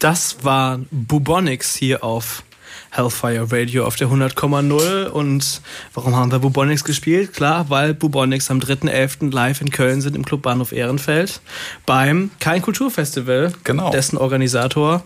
Das 0.00 0.38
war 0.42 0.80
Bubonics 0.90 1.74
hier 1.76 2.02
auf 2.02 2.42
Hellfire 2.90 3.46
Radio 3.52 3.84
auf 3.86 3.96
der 3.96 4.08
100,0. 4.08 5.06
Und 5.08 5.60
warum 5.94 6.16
haben 6.16 6.32
wir 6.32 6.38
Bubonics 6.38 6.84
gespielt? 6.84 7.34
Klar, 7.34 7.68
weil 7.68 7.94
Bubonics 7.94 8.50
am 8.50 8.58
3.11. 8.60 9.30
live 9.32 9.60
in 9.60 9.70
Köln 9.70 10.00
sind 10.00 10.16
im 10.16 10.24
Club 10.24 10.42
Bahnhof 10.42 10.72
Ehrenfeld 10.72 11.40
beim 11.86 12.30
Kein 12.40 12.62
Kulturfestival, 12.62 13.52
Genau. 13.62 13.90
dessen 13.90 14.16
Organisator 14.16 15.02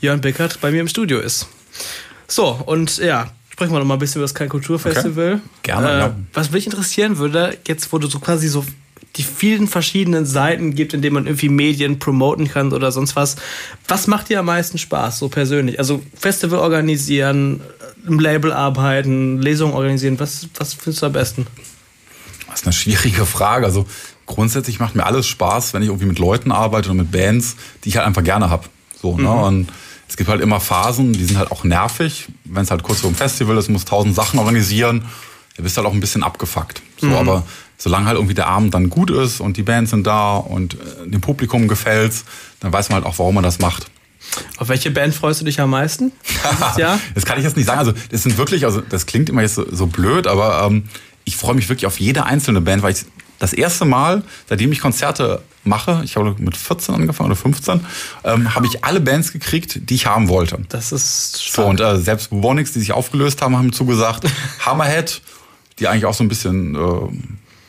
Jörn 0.00 0.20
Bickert 0.20 0.60
bei 0.60 0.70
mir 0.70 0.80
im 0.80 0.88
Studio 0.88 1.18
ist. 1.20 1.46
So, 2.26 2.48
und 2.66 2.96
ja, 2.98 3.30
sprechen 3.50 3.72
wir 3.72 3.78
noch 3.80 3.86
mal 3.86 3.94
ein 3.94 4.00
bisschen 4.00 4.20
über 4.20 4.24
das 4.24 4.34
Kein 4.34 4.48
Kulturfestival. 4.48 5.34
Okay. 5.34 5.40
Gerne, 5.62 6.04
Äh. 6.04 6.10
Was 6.32 6.50
mich 6.50 6.64
interessieren 6.66 7.18
würde, 7.18 7.58
jetzt 7.68 7.92
wo 7.92 7.98
du 7.98 8.08
so 8.08 8.18
quasi 8.18 8.48
so 8.48 8.64
die 9.16 9.22
vielen 9.22 9.68
verschiedenen 9.68 10.24
Seiten 10.24 10.74
gibt, 10.74 10.94
in 10.94 11.02
denen 11.02 11.14
man 11.14 11.26
irgendwie 11.26 11.48
Medien 11.50 11.98
promoten 11.98 12.48
kann 12.48 12.72
oder 12.72 12.92
sonst 12.92 13.14
was. 13.14 13.36
Was 13.86 14.06
macht 14.06 14.30
dir 14.30 14.40
am 14.40 14.46
meisten 14.46 14.78
Spaß, 14.78 15.18
so 15.18 15.28
persönlich? 15.28 15.78
Also 15.78 16.02
Festival 16.18 16.60
organisieren, 16.60 17.60
im 18.06 18.18
Label 18.18 18.52
arbeiten, 18.52 19.40
Lesungen 19.40 19.74
organisieren, 19.74 20.18
was, 20.18 20.48
was 20.56 20.74
findest 20.74 21.02
du 21.02 21.06
am 21.06 21.12
besten? 21.12 21.46
Das 22.48 22.60
ist 22.60 22.66
eine 22.66 22.72
schwierige 22.72 23.26
Frage. 23.26 23.66
Also 23.66 23.86
grundsätzlich 24.26 24.80
macht 24.80 24.94
mir 24.94 25.04
alles 25.04 25.26
Spaß, 25.26 25.74
wenn 25.74 25.82
ich 25.82 25.88
irgendwie 25.88 26.06
mit 26.06 26.18
Leuten 26.18 26.50
arbeite 26.50 26.90
und 26.90 26.96
mit 26.96 27.12
Bands, 27.12 27.56
die 27.84 27.90
ich 27.90 27.96
halt 27.96 28.06
einfach 28.06 28.24
gerne 28.24 28.50
hab. 28.50 28.68
So, 29.00 29.16
ne? 29.16 29.30
Und 29.30 29.70
es 30.08 30.16
gibt 30.16 30.28
halt 30.28 30.40
immer 30.40 30.60
Phasen, 30.60 31.12
die 31.12 31.24
sind 31.24 31.38
halt 31.38 31.50
auch 31.50 31.64
nervig. 31.64 32.28
Wenn 32.44 32.62
es 32.62 32.70
halt 32.70 32.82
kurz 32.82 33.00
vor 33.00 33.10
dem 33.10 33.16
Festival 33.16 33.56
ist, 33.56 33.68
muss 33.68 33.84
tausend 33.84 34.14
Sachen 34.14 34.38
organisieren, 34.38 35.04
du 35.56 35.62
bist 35.62 35.76
halt 35.76 35.86
auch 35.86 35.92
ein 35.92 36.00
bisschen 36.00 36.22
abgefuckt. 36.22 36.82
So, 36.98 37.08
aber 37.16 37.44
solange 37.82 38.06
halt 38.06 38.16
irgendwie 38.16 38.34
der 38.34 38.46
Abend 38.46 38.72
dann 38.74 38.90
gut 38.90 39.10
ist 39.10 39.40
und 39.40 39.56
die 39.56 39.64
Bands 39.64 39.90
sind 39.90 40.06
da 40.06 40.36
und 40.36 40.74
äh, 40.74 40.78
dem 41.10 41.20
Publikum 41.20 41.66
gefällt's, 41.66 42.24
dann 42.60 42.72
weiß 42.72 42.90
man 42.90 42.96
halt 43.02 43.06
auch, 43.06 43.18
warum 43.18 43.34
man 43.34 43.42
das 43.42 43.58
macht. 43.58 43.86
Auf 44.56 44.68
welche 44.68 44.92
Band 44.92 45.14
freust 45.16 45.40
du 45.40 45.44
dich 45.44 45.60
am 45.60 45.70
meisten? 45.70 46.12
Das 47.14 47.24
kann 47.26 47.38
ich 47.38 47.44
jetzt 47.44 47.56
nicht 47.56 47.66
sagen. 47.66 47.80
Also 47.80 47.92
das 48.10 48.22
sind 48.22 48.38
wirklich, 48.38 48.64
also 48.64 48.80
das 48.80 49.06
klingt 49.06 49.28
immer 49.28 49.42
jetzt 49.42 49.56
so, 49.56 49.66
so 49.70 49.86
blöd, 49.88 50.28
aber 50.28 50.64
ähm, 50.64 50.84
ich 51.24 51.36
freue 51.36 51.54
mich 51.56 51.68
wirklich 51.68 51.86
auf 51.86 51.98
jede 51.98 52.24
einzelne 52.24 52.60
Band, 52.60 52.84
weil 52.84 52.92
ich 52.92 53.04
das 53.40 53.52
erste 53.52 53.84
Mal, 53.84 54.22
seitdem 54.48 54.70
ich 54.70 54.78
Konzerte 54.80 55.42
mache, 55.64 56.02
ich 56.04 56.14
habe 56.14 56.36
mit 56.38 56.56
14 56.56 56.94
angefangen 56.94 57.30
oder 57.32 57.40
15, 57.40 57.80
ähm, 58.22 58.54
habe 58.54 58.66
ich 58.66 58.84
alle 58.84 59.00
Bands 59.00 59.32
gekriegt, 59.32 59.90
die 59.90 59.94
ich 59.96 60.06
haben 60.06 60.28
wollte. 60.28 60.58
Das 60.68 60.92
ist 60.92 61.32
So, 61.36 61.42
stark. 61.54 61.68
und 61.68 61.80
äh, 61.80 61.96
selbst 61.96 62.30
Bubonics, 62.30 62.72
die 62.72 62.78
sich 62.78 62.92
aufgelöst 62.92 63.42
haben, 63.42 63.56
haben 63.56 63.72
zugesagt. 63.72 64.24
Hammerhead, 64.64 65.20
die 65.80 65.88
eigentlich 65.88 66.06
auch 66.06 66.14
so 66.14 66.22
ein 66.22 66.28
bisschen 66.28 66.76
äh, 66.76 66.78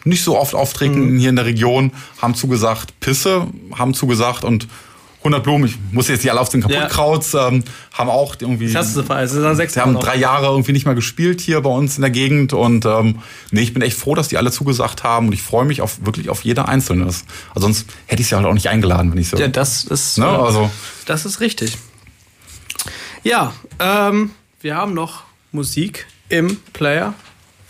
nicht 0.04 0.24
so 0.24 0.38
oft 0.38 0.56
auftreten 0.56 1.18
hier 1.18 1.30
in 1.30 1.36
der 1.36 1.46
Region, 1.46 1.92
haben 2.22 2.36
zugesagt. 2.36 3.00
Pisse 3.00 3.48
haben 3.76 3.94
zugesagt 3.94 4.44
und 4.44 4.68
100 5.24 5.42
Blumen, 5.42 5.66
ich 5.66 5.78
muss 5.94 6.10
jetzt 6.10 6.24
nicht 6.24 6.32
alle 6.32 6.42
auf 6.42 6.50
den 6.50 6.62
Kaputtkrauts, 6.62 7.34
ähm, 7.34 7.64
haben 7.94 8.10
auch 8.10 8.36
irgendwie... 8.38 8.66
Das 8.68 8.88
hast 8.88 8.96
du 8.98 9.04
verfallen. 9.04 9.22
Das 9.24 9.34
ist 9.34 9.58
sechs 9.58 9.74
Sie 9.74 9.80
haben 9.80 9.98
drei 9.98 10.18
Jahre 10.18 10.48
irgendwie 10.48 10.74
nicht 10.74 10.86
mehr 10.86 10.96
gespielt 10.96 11.40
hier 11.40 11.62
bei 11.62 11.70
uns 11.70 11.96
in 11.96 12.02
der 12.02 12.12
Gegend 12.12 12.52
und 12.52 12.86
ähm, 12.86 13.20
nee, 13.52 13.62
ich 13.62 13.74
bin 13.74 13.82
echt 13.82 13.98
froh, 13.98 14.16
dass 14.16 14.28
die 14.28 14.38
alle 14.38 14.52
zugesagt 14.52 15.04
haben 15.04 15.28
und 15.28 15.34
ich 15.34 15.42
freue 15.42 15.64
mich 15.64 15.82
auf 15.82 16.06
wirklich 16.06 16.30
auf 16.30 16.44
jede 16.44 16.68
einzelne. 16.68 17.06
Das, 17.06 17.24
also 17.56 17.68
sonst 17.68 17.88
hätte 18.06 18.22
ich 18.22 18.28
sie 18.28 18.36
halt 18.36 18.46
auch 18.46 18.54
nicht 18.54 18.68
eingeladen, 18.68 19.12
wenn 19.12 19.18
ich 19.18 19.30
so. 19.30 19.38
Ja, 19.38 19.48
das 19.48 19.86
ist, 19.86 20.18
ne? 20.18 20.28
Also 20.28 20.70
das 21.06 21.26
ist 21.26 21.40
richtig. 21.40 21.78
Ja, 23.24 23.54
ähm, 23.80 24.32
wir 24.60 24.76
haben 24.76 24.94
noch 24.94 25.24
Musik 25.54 26.06
im 26.28 26.58
Player. 26.74 27.14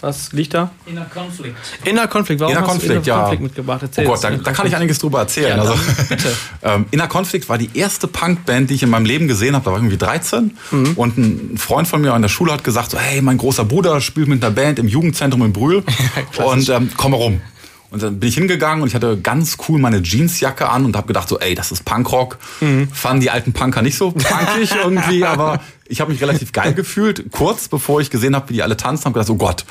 Was 0.03 0.33
liegt 0.33 0.53
da? 0.53 0.69
Inner 0.85 1.05
Conflict. 1.05 1.55
Inner 1.85 2.07
Konflikt. 2.09 2.41
Warum 2.41 2.51
Inner 2.51 2.61
hast 2.63 2.69
Konflikt, 2.71 2.89
du 2.91 2.95
Inner 2.97 3.05
ja. 3.07 3.19
Konflikt 3.21 3.41
mitgebracht? 3.43 3.79
Oh 3.81 3.85
Erzähl 3.85 4.03
Gott, 4.05 4.13
uns. 4.15 4.21
da, 4.21 4.29
da 4.31 4.51
kann 4.51 4.67
ich 4.67 4.75
einiges 4.75 4.99
drüber 4.99 5.19
erzählen. 5.19 5.55
Ja, 5.57 5.63
also, 5.63 5.75
ähm, 6.61 6.85
Inner 6.91 7.07
Konflikt 7.07 7.47
war 7.47 7.57
die 7.57 7.69
erste 7.73 8.07
Punkband, 8.07 8.69
die 8.69 8.75
ich 8.75 8.83
in 8.83 8.89
meinem 8.89 9.05
Leben 9.05 9.29
gesehen 9.29 9.55
habe. 9.55 9.63
Da 9.63 9.71
war 9.71 9.77
ich 9.77 9.83
irgendwie 9.83 9.97
13 9.97 10.57
Mhm. 10.71 10.93
und 10.97 11.17
ein 11.17 11.57
Freund 11.57 11.87
von 11.87 12.01
mir 12.01 12.13
an 12.13 12.21
der 12.21 12.27
Schule 12.29 12.51
hat 12.51 12.65
gesagt: 12.65 12.91
so, 12.91 12.99
Hey, 12.99 13.21
mein 13.21 13.37
großer 13.37 13.63
Bruder 13.63 14.01
spielt 14.01 14.27
mit 14.27 14.43
einer 14.43 14.53
Band 14.53 14.77
im 14.77 14.89
Jugendzentrum 14.89 15.41
in 15.45 15.53
Brühl 15.53 15.83
und 16.45 16.67
ähm, 16.67 16.91
komm 16.97 17.11
mal 17.11 17.17
rum. 17.17 17.41
Und 17.89 18.01
dann 18.01 18.19
bin 18.19 18.27
ich 18.27 18.35
hingegangen 18.35 18.81
und 18.81 18.87
ich 18.87 18.95
hatte 18.95 19.17
ganz 19.21 19.55
cool 19.69 19.79
meine 19.79 20.01
Jeansjacke 20.01 20.67
an 20.67 20.83
und 20.83 20.95
habe 20.97 21.05
gedacht 21.07 21.29
so, 21.29 21.39
ey, 21.39 21.53
das 21.55 21.71
ist 21.71 21.85
Punkrock. 21.85 22.39
Mhm. 22.59 22.89
Fanden 22.91 23.21
die 23.21 23.29
alten 23.29 23.53
Punker 23.53 23.83
nicht 23.83 23.95
so 23.97 24.09
punkig 24.11 24.73
irgendwie, 24.83 25.23
aber 25.23 25.61
ich 25.93 26.01
habe 26.01 26.11
mich 26.11 26.19
relativ 26.21 26.51
geil 26.51 26.73
gefühlt. 26.75 27.31
Kurz 27.31 27.67
bevor 27.67 28.01
ich 28.01 28.09
gesehen 28.09 28.35
habe, 28.35 28.49
wie 28.49 28.53
die 28.55 28.63
alle 28.63 28.75
tanzen, 28.75 29.05
habe 29.05 29.13
gedacht, 29.13 29.29
oh 29.29 29.35
Gott, 29.35 29.63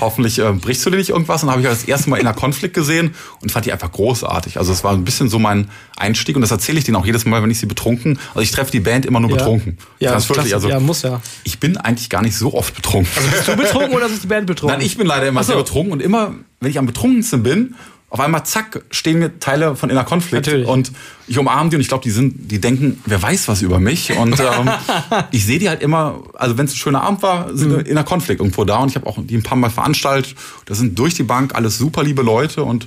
hoffentlich 0.00 0.38
äh, 0.38 0.52
brichst 0.52 0.86
du 0.86 0.90
dir 0.90 0.96
nicht 0.96 1.10
irgendwas. 1.10 1.42
Und 1.42 1.48
dann 1.48 1.56
habe 1.56 1.62
ich 1.62 1.68
das 1.68 1.84
erste 1.84 2.08
Mal 2.10 2.18
in 2.18 2.24
der 2.24 2.32
Konflikt 2.32 2.74
gesehen 2.74 3.14
und 3.40 3.50
fand 3.50 3.66
die 3.66 3.72
einfach 3.72 3.90
großartig. 3.90 4.56
Also 4.58 4.72
es 4.72 4.84
war 4.84 4.92
ein 4.92 5.04
bisschen 5.04 5.28
so 5.28 5.40
mein 5.40 5.68
Einstieg 5.96 6.36
und 6.36 6.42
das 6.42 6.52
erzähle 6.52 6.78
ich 6.78 6.84
denen 6.84 6.96
auch 6.96 7.04
jedes 7.06 7.24
Mal, 7.24 7.42
wenn 7.42 7.50
ich 7.50 7.58
sie 7.58 7.66
betrunken. 7.66 8.18
Also 8.30 8.40
ich 8.40 8.52
treffe 8.52 8.70
die 8.70 8.80
Band 8.80 9.04
immer 9.04 9.18
nur 9.18 9.30
Ja. 9.30 9.36
betrunken. 9.36 9.78
Ja, 9.98 10.12
das 10.12 10.28
wirklich, 10.28 10.54
also 10.54 10.68
ja, 10.68 10.78
muss 10.78 11.02
ja. 11.02 11.20
ich 11.42 11.58
bin 11.58 11.76
eigentlich 11.76 12.08
gar 12.08 12.22
nicht 12.22 12.36
so 12.36 12.54
oft 12.54 12.74
betrunken. 12.76 13.10
Bist 13.32 13.48
du 13.48 13.56
betrunken 13.56 13.94
oder 13.94 14.06
ist 14.06 14.22
die 14.22 14.28
Band 14.28 14.46
betrunken? 14.46 14.78
Nein, 14.78 14.86
ich 14.86 14.96
bin 14.96 15.08
leider 15.08 15.26
immer 15.26 15.42
so. 15.42 15.48
sehr 15.48 15.56
betrunken 15.56 15.92
und 15.92 16.00
immer, 16.00 16.34
wenn 16.60 16.70
ich 16.70 16.78
am 16.78 16.86
betrunkensten 16.86 17.42
bin, 17.42 17.74
auf 18.14 18.20
einmal 18.20 18.46
zack, 18.46 18.84
stehen 18.92 19.18
mir 19.18 19.40
Teile 19.40 19.74
von 19.74 19.90
Inner 19.90 20.04
Konflikt 20.04 20.46
Natürlich. 20.46 20.68
und 20.68 20.92
ich 21.26 21.36
umarme 21.36 21.68
die 21.68 21.74
und 21.74 21.82
ich 21.82 21.88
glaube, 21.88 22.04
die 22.04 22.12
sind, 22.12 22.48
die 22.48 22.60
denken, 22.60 23.02
wer 23.06 23.20
weiß 23.20 23.48
was 23.48 23.60
über 23.60 23.80
mich 23.80 24.16
und 24.16 24.38
ähm, 24.38 24.70
ich 25.32 25.44
sehe 25.44 25.58
die 25.58 25.68
halt 25.68 25.82
immer, 25.82 26.22
also 26.34 26.56
wenn 26.56 26.66
es 26.66 26.74
ein 26.74 26.76
schöner 26.76 27.02
Abend 27.02 27.24
war, 27.24 27.56
sind 27.56 27.72
Mhm. 27.72 27.80
Inner 27.80 28.04
Konflikt 28.04 28.40
irgendwo 28.40 28.64
da 28.64 28.76
und 28.76 28.90
ich 28.90 28.94
habe 28.94 29.08
auch 29.08 29.18
die 29.20 29.34
ein 29.36 29.42
paar 29.42 29.58
Mal 29.58 29.68
veranstaltet. 29.68 30.36
Das 30.66 30.78
sind 30.78 30.96
durch 30.96 31.14
die 31.14 31.24
Bank 31.24 31.56
alles 31.56 31.76
super 31.76 32.04
liebe 32.04 32.22
Leute 32.22 32.62
und 32.62 32.86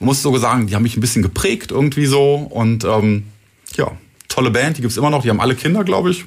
man 0.00 0.06
muss 0.06 0.22
sogar 0.22 0.40
sagen, 0.40 0.66
die 0.66 0.74
haben 0.74 0.82
mich 0.82 0.96
ein 0.96 1.02
bisschen 1.02 1.22
geprägt 1.22 1.70
irgendwie 1.70 2.06
so 2.06 2.36
und 2.36 2.84
ähm, 2.84 3.24
ja, 3.76 3.92
tolle 4.28 4.50
Band, 4.50 4.78
die 4.78 4.80
gibt's 4.80 4.96
immer 4.96 5.10
noch, 5.10 5.20
die 5.24 5.28
haben 5.28 5.42
alle 5.42 5.56
Kinder, 5.56 5.84
glaube 5.84 6.10
ich 6.10 6.24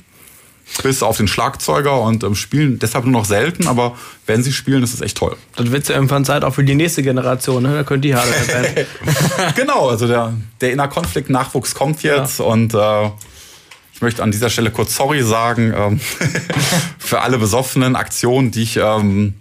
bis 0.84 1.02
auf 1.02 1.18
den 1.18 1.28
Schlagzeuger 1.28 2.02
und 2.02 2.24
ähm, 2.24 2.36
spielen 2.36 2.80
deshalb 2.80 3.06
nur 3.06 3.14
noch 3.14 3.26
selten, 3.26 3.68
aber 3.68 3.98
wenn 4.26 4.44
sie 4.44 4.52
spielen, 4.52 4.84
ist 4.84 4.94
es 4.94 5.02
echt 5.02 5.18
toll. 5.18 5.36
Dann 5.56 5.72
wird 5.72 5.84
es 5.84 5.90
ja 5.90 5.96
irgendwann 5.96 6.26
Zeit 6.26 6.44
auch 6.44 6.54
für 6.54 6.64
die 6.64 6.76
nächste 6.76 7.04
Generation. 7.04 7.64
Ne? 7.64 7.74
Da 7.74 7.84
können 7.84 8.02
die 8.02 8.16
harte 8.16 8.30
Band. 8.52 8.88
genau, 9.56 9.90
also 9.90 10.08
der, 10.08 10.34
der 10.62 10.72
Innerkonflikt-Nachwuchs 10.74 11.74
kommt 11.74 12.04
jetzt 12.04 12.40
und 12.40 12.74
äh, 12.74 13.10
ich 13.98 14.02
möchte 14.02 14.22
an 14.22 14.30
dieser 14.30 14.52
Stelle 14.52 14.70
kurz 14.70 14.96
sorry 14.96 15.24
sagen 15.24 15.74
ähm, 15.76 16.00
für 17.00 17.22
alle 17.22 17.40
besoffenen 17.40 17.96
Aktionen, 17.96 18.52
die 18.52 18.62
ich. 18.62 18.78
Ähm, 18.78 19.34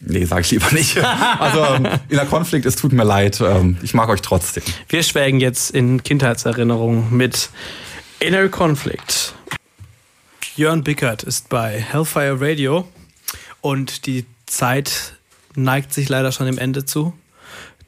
nee, 0.00 0.24
sage 0.24 0.40
ich 0.40 0.50
lieber 0.50 0.72
nicht. 0.72 0.96
Also 0.96 1.62
ähm, 1.74 1.88
Innerkonflikt, 2.08 2.64
es 2.64 2.76
tut 2.76 2.92
mir 2.92 3.04
leid. 3.04 3.42
Ähm, 3.42 3.76
ich 3.82 3.92
mag 3.92 4.08
euch 4.08 4.22
trotzdem. 4.22 4.62
Wir 4.88 5.02
schwelgen 5.02 5.40
jetzt 5.40 5.72
in 5.72 6.02
Kindheitserinnerungen 6.02 7.14
mit 7.14 7.50
Inner 8.18 8.48
Conflict. 8.48 9.34
Jörn 10.60 10.84
Bickert 10.84 11.22
ist 11.22 11.48
bei 11.48 11.80
Hellfire 11.80 12.38
Radio 12.38 12.86
und 13.62 14.04
die 14.04 14.26
Zeit 14.44 15.14
neigt 15.54 15.94
sich 15.94 16.10
leider 16.10 16.32
schon 16.32 16.44
dem 16.44 16.58
Ende 16.58 16.84
zu. 16.84 17.14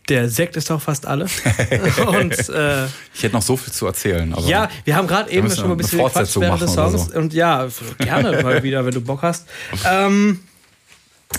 Der 0.09 0.31
Sekt 0.31 0.57
ist 0.57 0.71
auch 0.71 0.81
fast 0.81 1.05
alle. 1.05 1.27
und 2.07 2.49
äh, 2.49 2.87
Ich 3.13 3.25
hätte 3.25 3.35
noch 3.35 3.43
so 3.43 3.59
viel 3.59 3.75
zu 3.75 3.85
erzählen. 3.85 4.33
Aber 4.33 4.47
ja, 4.47 4.71
wir 4.85 4.97
haben 4.97 5.07
gerade 5.07 5.31
eben 5.31 5.51
schon 5.51 5.67
mal 5.67 5.73
ein 5.73 5.77
bisschen 5.77 5.99
gequatscht 5.99 6.41
während 6.41 6.63
des 6.63 6.73
Songs. 6.73 7.09
so. 7.09 7.19
Und 7.19 7.35
ja, 7.35 7.69
gerne 7.99 8.43
mal 8.43 8.63
wieder, 8.63 8.87
wenn 8.87 8.95
du 8.95 9.03
Bock 9.03 9.21
hast. 9.21 9.47
Ähm, 9.87 10.41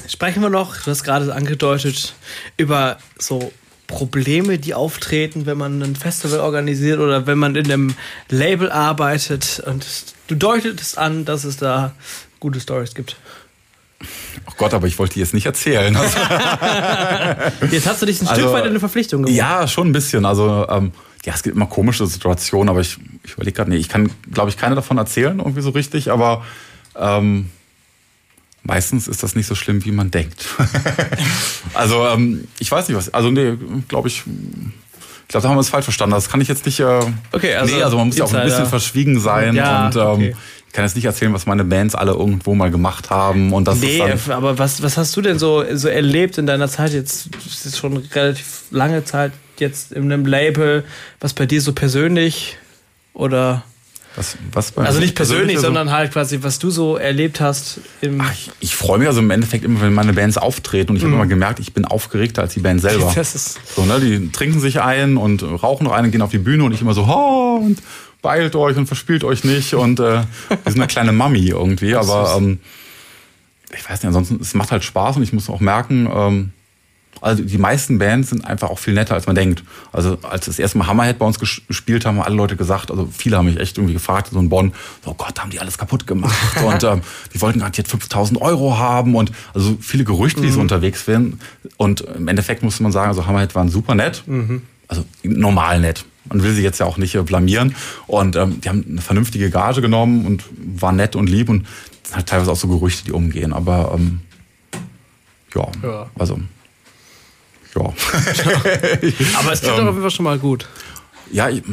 sprechen 0.07 0.43
wir 0.43 0.51
noch, 0.51 0.83
du 0.83 0.91
hast 0.91 1.03
gerade 1.03 1.33
angedeutet, 1.33 2.13
über 2.57 2.99
so 3.17 3.51
Probleme, 3.93 4.57
die 4.59 4.73
auftreten, 4.73 5.45
wenn 5.45 5.57
man 5.57 5.81
ein 5.81 5.95
Festival 5.95 6.39
organisiert 6.39 6.99
oder 6.99 7.27
wenn 7.27 7.37
man 7.37 7.55
in 7.55 7.65
einem 7.71 7.95
Label 8.29 8.71
arbeitet. 8.71 9.61
Und 9.65 9.85
du 10.27 10.35
deutetest 10.35 10.97
an, 10.97 11.25
dass 11.25 11.43
es 11.43 11.57
da 11.57 11.93
gute 12.39 12.59
Stories 12.59 12.93
gibt. 12.95 13.17
Oh 14.47 14.51
Gott, 14.57 14.73
aber 14.73 14.87
ich 14.87 14.99
wollte 14.99 15.13
die 15.13 15.21
jetzt 15.21 15.33
nicht 15.33 15.45
erzählen. 15.45 15.95
Also, 15.95 16.17
Jetzt 17.71 17.87
hast 17.87 18.01
du 18.01 18.05
dich 18.05 18.21
ein 18.21 18.27
Also, 18.27 18.41
Stück 18.41 18.53
weit 18.53 18.63
in 18.65 18.71
eine 18.71 18.79
Verpflichtung 18.79 19.23
gemacht. 19.23 19.37
ja, 19.37 19.67
schon 19.67 19.87
ein 19.89 19.93
bisschen. 19.93 20.25
Also 20.25 20.67
ähm, 20.69 20.91
ja, 21.25 21.33
es 21.33 21.43
gibt 21.43 21.55
immer 21.55 21.67
komische 21.67 22.05
Situationen, 22.05 22.69
aber 22.69 22.81
ich, 22.81 22.97
ich 23.23 23.33
überlege 23.33 23.55
gerade, 23.55 23.69
nee, 23.69 23.77
ich 23.77 23.87
kann, 23.87 24.09
glaube 24.31 24.49
ich, 24.49 24.57
keine 24.57 24.75
davon 24.75 24.97
erzählen, 24.97 25.39
irgendwie 25.39 25.61
so 25.61 25.69
richtig, 25.69 26.11
aber 26.11 26.43
ähm, 26.97 27.49
meistens 28.63 29.07
ist 29.07 29.23
das 29.23 29.35
nicht 29.35 29.47
so 29.47 29.55
schlimm, 29.55 29.83
wie 29.85 29.91
man 29.91 30.11
denkt. 30.11 30.45
also 31.73 32.05
ähm, 32.07 32.47
ich 32.59 32.71
weiß 32.71 32.87
nicht 32.87 32.97
was, 32.97 33.13
also 33.13 33.29
nee, 33.31 33.57
glaube 33.87 34.07
ich, 34.07 34.23
ich 34.25 35.27
glaube, 35.29 35.43
da 35.43 35.49
haben 35.49 35.55
wir 35.55 35.61
es 35.61 35.69
falsch 35.69 35.85
verstanden. 35.85 36.13
Das 36.15 36.29
kann 36.29 36.41
ich 36.41 36.47
jetzt 36.47 36.65
nicht. 36.65 36.79
Äh, 36.79 36.99
Okay, 37.31 37.55
also 37.55 37.75
nee, 37.75 37.81
also 37.81 37.97
man 37.97 38.07
muss 38.07 38.17
ja 38.17 38.25
auch 38.25 38.33
ein 38.33 38.43
bisschen 38.45 38.65
verschwiegen 38.65 39.19
sein 39.19 39.55
Ja, 39.55 39.87
und 39.87 39.95
ähm, 39.95 40.01
okay. 40.01 40.35
ich 40.67 40.73
kann 40.73 40.85
jetzt 40.85 40.95
nicht 40.95 41.05
erzählen, 41.05 41.33
was 41.33 41.45
meine 41.45 41.63
Bands 41.63 41.95
alle 41.95 42.11
irgendwo 42.11 42.53
mal 42.55 42.69
gemacht 42.71 43.09
haben 43.09 43.53
und 43.53 43.67
das 43.67 43.79
Nee, 43.79 43.99
ist 43.99 44.27
dann, 44.27 44.35
aber 44.37 44.59
was, 44.59 44.83
was 44.83 44.97
hast 44.97 45.15
du 45.15 45.21
denn 45.21 45.39
so, 45.39 45.63
so 45.75 45.87
erlebt 45.87 46.37
in 46.37 46.45
deiner 46.45 46.67
Zeit 46.67 46.93
jetzt? 46.93 47.29
Das 47.45 47.65
ist 47.65 47.77
schon 47.77 47.97
relativ 47.97 48.63
lange 48.69 49.03
Zeit 49.05 49.31
jetzt 49.59 49.91
in 49.91 50.03
einem 50.11 50.25
Label. 50.25 50.83
Was 51.19 51.33
bei 51.33 51.45
dir 51.45 51.61
so 51.61 51.73
persönlich 51.73 52.57
oder 53.13 53.63
was, 54.15 54.37
was 54.51 54.77
also 54.77 54.99
nicht 54.99 55.15
persönlich, 55.15 55.55
also- 55.55 55.67
sondern 55.67 55.91
halt 55.91 56.11
quasi 56.11 56.39
was 56.41 56.59
du 56.59 56.69
so 56.69 56.97
erlebt 56.97 57.41
hast 57.41 57.79
im 58.01 58.21
Ach, 58.21 58.31
ich, 58.33 58.51
ich 58.59 58.75
freue 58.75 58.99
mich 58.99 59.07
also 59.07 59.21
im 59.21 59.31
Endeffekt 59.31 59.65
immer, 59.65 59.81
wenn 59.81 59.93
meine 59.93 60.13
Bands 60.13 60.37
auftreten 60.37 60.91
und 60.91 60.97
ich 60.97 61.03
habe 61.03 61.13
immer 61.13 61.25
gemerkt, 61.25 61.59
ich 61.59 61.73
bin 61.73 61.85
aufgeregter 61.85 62.43
als 62.43 62.53
die 62.53 62.59
Band 62.59 62.81
selber. 62.81 63.09
Mhm. 63.09 63.15
Das 63.15 63.35
ist 63.35 63.59
So, 63.75 63.85
ne, 63.85 63.99
die 63.99 64.31
trinken 64.31 64.59
sich 64.59 64.81
ein 64.81 65.17
und 65.17 65.41
rauchen 65.43 65.85
noch 65.85 65.93
einen, 65.93 66.11
gehen 66.11 66.21
auf 66.21 66.31
die 66.31 66.37
Bühne 66.37 66.63
und 66.63 66.73
ich 66.73 66.81
immer 66.81 66.93
so, 66.93 67.03
oh, 67.03 67.59
und 67.63 67.81
beeilt 68.21 68.55
euch 68.55 68.77
und 68.77 68.85
verspielt 68.87 69.23
euch 69.23 69.43
nicht 69.43 69.73
und 69.73 69.99
äh, 69.99 70.03
wir 70.03 70.25
sind 70.65 70.75
eine 70.75 70.87
kleine 70.87 71.11
Mami 71.11 71.47
irgendwie, 71.47 71.95
aber 71.95 72.35
ähm, 72.37 72.59
ich 73.75 73.83
weiß 73.83 74.01
nicht, 74.01 74.05
ansonsten, 74.05 74.39
es 74.41 74.53
macht 74.53 74.71
halt 74.71 74.83
Spaß 74.83 75.17
und 75.17 75.23
ich 75.23 75.33
muss 75.33 75.49
auch 75.49 75.59
merken, 75.59 76.07
ähm, 76.13 76.51
also 77.23 77.41
die 77.43 77.57
meisten 77.57 77.97
Bands 77.97 78.29
sind 78.29 78.45
einfach 78.45 78.69
auch 78.69 78.77
viel 78.79 78.93
netter, 78.93 79.15
als 79.15 79.25
man 79.25 79.35
denkt. 79.35 79.63
Also 79.91 80.17
als 80.23 80.45
das 80.45 80.59
erste 80.59 80.77
Mal 80.77 80.87
Hammerhead 80.87 81.17
bei 81.17 81.25
uns 81.25 81.39
ges- 81.39 81.61
gespielt 81.67 82.05
haben, 82.05 82.17
haben 82.17 82.25
alle 82.25 82.35
Leute 82.35 82.55
gesagt, 82.55 82.91
also 82.91 83.07
viele 83.11 83.37
haben 83.37 83.45
mich 83.45 83.57
echt 83.59 83.77
irgendwie 83.77 83.93
gefragt, 83.93 84.29
so 84.31 84.39
in 84.39 84.49
Bonn, 84.49 84.73
oh 85.05 85.13
Gott, 85.15 85.39
haben 85.39 85.49
die 85.49 85.59
alles 85.59 85.77
kaputt 85.77 86.05
gemacht 86.05 86.35
und 86.65 86.83
ähm, 86.83 87.01
die 87.33 87.41
wollten 87.41 87.59
garantiert 87.59 87.87
5000 87.87 88.39
Euro 88.41 88.77
haben 88.77 89.15
und 89.15 89.31
also 89.53 89.77
viele 89.81 90.03
Gerüchte, 90.03 90.41
die 90.41 90.49
so 90.51 90.59
unterwegs 90.59 91.07
wären 91.07 91.39
und 91.77 92.01
im 92.01 92.27
Endeffekt 92.27 92.61
musste 92.61 92.83
man 92.83 92.91
sagen, 92.91 93.07
also 93.09 93.25
Hammerhead 93.25 93.55
waren 93.55 93.69
super 93.69 93.95
nett, 93.95 94.23
also 94.87 95.05
normal 95.23 95.79
nett. 95.79 96.05
Man 96.29 96.41
will 96.43 96.53
sie 96.53 96.61
jetzt 96.63 96.79
ja 96.79 96.85
auch 96.85 96.97
nicht 96.97 97.15
äh, 97.15 97.21
blamieren 97.23 97.75
und 98.07 98.35
ähm, 98.35 98.61
die 98.61 98.69
haben 98.69 98.85
eine 98.89 99.01
vernünftige 99.01 99.49
Gage 99.49 99.81
genommen 99.81 100.25
und 100.25 100.43
waren 100.79 100.95
nett 100.95 101.15
und 101.15 101.29
lieb 101.29 101.49
und 101.49 101.65
es 102.03 102.09
sind 102.09 102.15
halt 102.17 102.27
teilweise 102.27 102.51
auch 102.51 102.55
so 102.57 102.67
Gerüchte, 102.67 103.03
die 103.05 103.11
umgehen, 103.11 103.51
aber 103.53 103.93
ähm, 103.95 104.19
ja, 105.55 105.67
Ja. 105.83 106.09
also 106.17 106.39
ja. 107.75 107.81
aber 109.39 109.53
es 109.53 109.61
klingt 109.61 109.77
doch 109.77 109.85
auf 109.85 109.93
jeden 109.93 110.01
Fall 110.01 110.11
schon 110.11 110.25
mal 110.25 110.39
gut. 110.39 110.67
ja, 111.31 111.49
ich, 111.49 111.63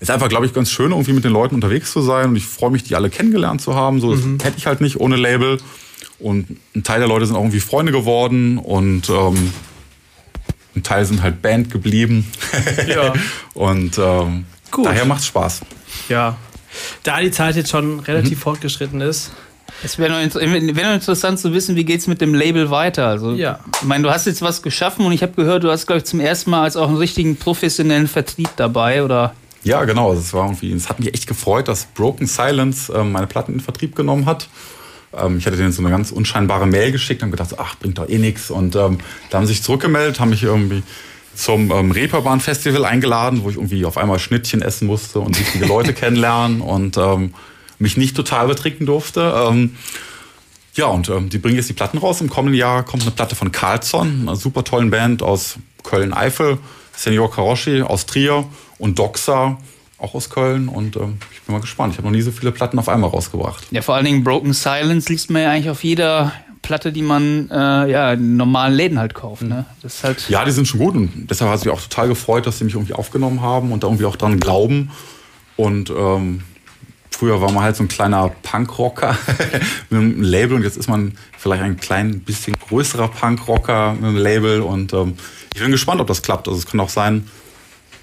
ist 0.00 0.10
einfach, 0.10 0.28
glaube 0.28 0.46
ich, 0.46 0.52
ganz 0.52 0.70
schön, 0.70 0.92
irgendwie 0.92 1.12
mit 1.12 1.24
den 1.24 1.32
Leuten 1.32 1.54
unterwegs 1.56 1.92
zu 1.92 2.00
sein. 2.00 2.30
Und 2.30 2.36
ich 2.36 2.46
freue 2.46 2.70
mich, 2.70 2.84
die 2.84 2.94
alle 2.94 3.10
kennengelernt 3.10 3.60
zu 3.60 3.74
haben. 3.74 4.00
So, 4.00 4.14
das 4.14 4.24
hätte 4.44 4.56
ich 4.56 4.66
halt 4.66 4.80
nicht 4.80 5.00
ohne 5.00 5.16
Label. 5.16 5.58
Und 6.20 6.56
ein 6.74 6.84
Teil 6.84 7.00
der 7.00 7.08
Leute 7.08 7.26
sind 7.26 7.36
auch 7.36 7.40
irgendwie 7.40 7.60
Freunde 7.60 7.92
geworden 7.92 8.58
und 8.58 9.08
ähm, 9.08 9.52
ein 10.74 10.82
Teil 10.82 11.04
sind 11.04 11.22
halt 11.22 11.42
Band 11.42 11.70
geblieben. 11.70 12.26
Ja. 12.86 13.12
und 13.54 13.98
ähm, 13.98 14.46
daher 14.82 15.04
macht's 15.04 15.26
Spaß. 15.26 15.60
Ja. 16.08 16.36
Da 17.02 17.20
die 17.20 17.30
Zeit 17.30 17.56
jetzt 17.56 17.70
schon 17.70 18.00
relativ 18.00 18.40
fortgeschritten 18.40 19.00
ist. 19.00 19.32
Es 19.82 19.98
wäre 19.98 20.10
noch, 20.10 20.34
wäre 20.34 20.88
noch 20.88 20.94
interessant 20.94 21.38
zu 21.38 21.52
wissen, 21.52 21.76
wie 21.76 21.84
geht's 21.84 22.06
mit 22.06 22.20
dem 22.20 22.34
Label 22.34 22.70
weiter. 22.70 23.06
Also, 23.06 23.32
Ja. 23.32 23.60
Ich 23.80 23.86
meine, 23.86 24.02
du 24.04 24.10
hast 24.10 24.26
jetzt 24.26 24.42
was 24.42 24.62
geschaffen 24.62 25.06
und 25.06 25.12
ich 25.12 25.22
habe 25.22 25.32
gehört, 25.32 25.64
du 25.64 25.70
hast, 25.70 25.86
glaube 25.86 25.98
ich, 25.98 26.04
zum 26.04 26.20
ersten 26.20 26.50
Mal 26.50 26.62
als 26.64 26.76
auch 26.76 26.88
einen 26.88 26.96
richtigen 26.96 27.36
professionellen 27.36 28.08
Vertrieb 28.08 28.50
dabei, 28.56 29.04
oder? 29.04 29.34
Ja, 29.62 29.84
genau. 29.84 30.10
Also 30.10 30.20
es 30.20 30.32
war 30.32 30.46
irgendwie, 30.46 30.72
es 30.72 30.88
hat 30.88 30.98
mich 30.98 31.12
echt 31.14 31.26
gefreut, 31.26 31.68
dass 31.68 31.86
Broken 31.86 32.26
Silence 32.26 32.92
ähm, 32.94 33.12
meine 33.12 33.26
Platten 33.26 33.54
in 33.54 33.60
Vertrieb 33.60 33.94
genommen 33.94 34.26
hat. 34.26 34.48
Ähm, 35.16 35.38
ich 35.38 35.46
hatte 35.46 35.56
denen 35.56 35.72
so 35.72 35.82
eine 35.82 35.90
ganz 35.90 36.10
unscheinbare 36.10 36.66
Mail 36.66 36.92
geschickt 36.92 37.22
und 37.22 37.30
gedacht, 37.30 37.54
ach, 37.58 37.76
bringt 37.76 37.98
doch 37.98 38.08
eh 38.08 38.18
nichts. 38.18 38.50
Und 38.50 38.76
ähm, 38.76 38.98
da 39.30 39.38
haben 39.38 39.46
sie 39.46 39.52
sich 39.54 39.62
zurückgemeldet, 39.62 40.20
haben 40.20 40.30
mich 40.30 40.42
irgendwie 40.42 40.82
zum 41.34 41.70
ähm, 41.70 41.92
Reeperbahn 41.92 42.40
Festival 42.40 42.84
eingeladen, 42.84 43.42
wo 43.44 43.50
ich 43.50 43.56
irgendwie 43.56 43.84
auf 43.84 43.96
einmal 43.96 44.18
Schnittchen 44.18 44.60
essen 44.60 44.86
musste 44.86 45.20
und 45.20 45.38
wichtige 45.38 45.66
Leute 45.66 45.92
kennenlernen 45.94 46.60
und 46.60 46.96
ähm, 46.96 47.34
mich 47.78 47.96
nicht 47.96 48.16
total 48.16 48.48
betrinken 48.48 48.86
durfte. 48.86 49.32
Ähm, 49.48 49.76
ja, 50.74 50.86
und 50.86 51.08
ähm, 51.08 51.28
die 51.28 51.38
bringen 51.38 51.56
jetzt 51.56 51.68
die 51.68 51.74
Platten 51.74 51.98
raus. 51.98 52.20
Im 52.20 52.30
kommenden 52.30 52.58
Jahr 52.58 52.84
kommt 52.84 53.02
eine 53.02 53.10
Platte 53.10 53.34
von 53.34 53.50
Carlson, 53.52 54.22
einer 54.22 54.36
super 54.36 54.64
tollen 54.64 54.90
Band 54.90 55.22
aus 55.22 55.58
Köln-Eifel, 55.82 56.58
Senior 56.94 57.30
Karoshi 57.30 57.82
aus 57.82 58.06
Trier 58.06 58.44
und 58.78 58.98
Doxa 58.98 59.58
auch 59.98 60.14
aus 60.14 60.30
Köln. 60.30 60.68
Und 60.68 60.96
ähm, 60.96 61.18
ich 61.32 61.42
bin 61.42 61.54
mal 61.54 61.60
gespannt. 61.60 61.92
Ich 61.92 61.98
habe 61.98 62.06
noch 62.06 62.14
nie 62.14 62.22
so 62.22 62.30
viele 62.30 62.52
Platten 62.52 62.78
auf 62.78 62.88
einmal 62.88 63.10
rausgebracht. 63.10 63.66
Ja, 63.70 63.82
vor 63.82 63.96
allen 63.96 64.04
Dingen 64.04 64.24
Broken 64.24 64.52
Silence 64.52 65.10
liest 65.10 65.30
man 65.30 65.42
ja 65.42 65.50
eigentlich 65.50 65.70
auf 65.70 65.82
jeder 65.82 66.32
Platte, 66.62 66.92
die 66.92 67.02
man 67.02 67.50
äh, 67.50 67.90
ja, 67.90 68.12
in 68.12 68.36
normalen 68.36 68.74
Läden 68.74 68.98
halt 68.98 69.14
kauft. 69.14 69.42
Ne? 69.42 69.64
Das 69.82 70.04
halt. 70.04 70.28
Ja, 70.28 70.44
die 70.44 70.50
sind 70.50 70.68
schon 70.68 70.80
gut 70.80 70.94
und 70.94 71.26
deshalb 71.28 71.50
hat 71.50 71.58
es 71.58 71.64
mich 71.64 71.74
auch 71.74 71.80
total 71.80 72.08
gefreut, 72.08 72.46
dass 72.46 72.58
sie 72.58 72.64
mich 72.64 72.74
irgendwie 72.74 72.94
aufgenommen 72.94 73.40
haben 73.40 73.72
und 73.72 73.82
da 73.82 73.88
irgendwie 73.88 74.04
auch 74.04 74.16
dran 74.16 74.38
glauben. 74.38 74.90
Und 75.56 75.90
ähm, 75.90 76.42
früher 77.18 77.40
war 77.40 77.50
man 77.50 77.64
halt 77.64 77.74
so 77.74 77.82
ein 77.82 77.88
kleiner 77.88 78.30
Punkrocker 78.42 79.18
mit 79.90 80.00
einem 80.00 80.22
Label 80.22 80.56
und 80.56 80.62
jetzt 80.62 80.76
ist 80.76 80.88
man 80.88 81.18
vielleicht 81.36 81.62
ein 81.62 81.76
klein 81.76 82.20
bisschen 82.20 82.54
größerer 82.56 83.08
Punkrocker 83.08 83.94
mit 83.94 84.04
einem 84.04 84.16
Label 84.16 84.60
und 84.60 84.92
ähm, 84.92 85.14
ich 85.52 85.60
bin 85.60 85.72
gespannt, 85.72 86.00
ob 86.00 86.06
das 86.06 86.22
klappt. 86.22 86.46
Also 86.46 86.60
es 86.60 86.66
kann 86.66 86.78
auch 86.78 86.88
sein, 86.88 87.28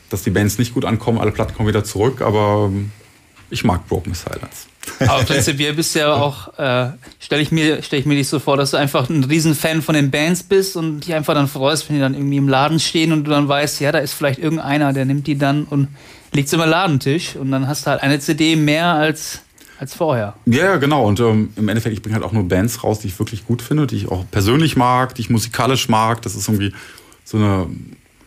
dass 0.10 0.23
die 0.23 0.32
Bands 0.32 0.58
nicht 0.58 0.73
gut 0.73 0.84
ankommen, 0.84 1.19
alle 1.19 1.32
Platten 1.32 1.54
kommen 1.56 1.69
wieder 1.69 1.86
zurück, 1.86 2.21
aber 2.21 2.69
ähm, 2.69 2.91
ich 3.49 3.63
mag 3.63 3.88
Broken 3.88 4.13
Silence. 4.13 4.67
Aber 4.99 5.23
prinzipiell 5.23 5.73
bist 5.73 5.95
du 5.95 5.99
ja 5.99 6.13
auch, 6.21 6.60
äh, 6.60 6.91
stelle 7.19 7.41
ich, 7.41 7.51
mir 7.51 7.82
stell 7.82 7.99
ich 7.99 8.06
mir 8.06 8.15
dich 8.15 8.28
so 8.28 8.39
vor, 8.39 8.58
dass 8.58 8.71
du 8.71 8.78
einfach 8.78 9.10
ein 9.10 9.23
Riesenfan 9.23 9.82
von 9.82 9.95
den 9.95 10.12
Bands 10.12 10.43
bist 10.43 10.75
und 10.75 10.99
dich 10.99 11.13
einfach 11.13 11.34
dann 11.34 11.47
freust, 11.47 11.89
wenn 11.89 11.95
die 11.95 12.01
dann 12.01 12.13
irgendwie 12.13 12.38
im 12.38 12.47
Laden 12.47 12.80
stehen 12.80 13.12
und 13.12 13.23
du 13.23 13.32
dann 13.32 13.47
weißt, 13.47 13.80
ja, 13.82 13.91
da 13.91 13.99
ist 13.99 14.13
vielleicht 14.13 14.39
irgendeiner, 14.39 14.93
der 14.93 15.06
nimmt 15.06 15.25
die 15.25 15.38
dann 15.38 15.63
und 15.63 15.88
legt 16.34 16.50
sie 16.50 16.56
im 16.56 16.62
Ladentisch 16.62 17.36
und 17.36 17.52
dann 17.52 17.68
hast 17.68 17.86
du 17.86 17.92
halt 17.92 18.02
eine 18.02 18.20
CD 18.20 18.56
mehr 18.56 18.88
als, 18.88 19.42
als 19.80 19.94
vorher. 19.94 20.36
Ja, 20.46 20.66
ja, 20.66 20.76
genau. 20.78 21.06
Und 21.06 21.20
ähm, 21.20 21.54
im 21.56 21.68
Endeffekt, 21.70 21.94
ich 21.94 22.02
bringe 22.02 22.16
halt 22.16 22.26
auch 22.26 22.32
nur 22.32 22.48
Bands 22.48 22.84
raus, 22.84 23.00
die 23.00 23.08
ich 23.08 23.20
wirklich 23.20 23.46
gut 23.46 23.62
finde, 23.62 23.88
die 23.88 23.98
ich 23.98 24.08
auch 24.10 24.26
persönlich 24.32 24.76
mag, 24.76 25.16
die 25.16 25.22
ich 25.22 25.30
musikalisch 25.30 25.90
mag. 25.90 26.22
Das 26.22 26.36
ist 26.36 26.48
irgendwie 26.48 26.74
so 27.24 27.38
eine, 27.38 27.68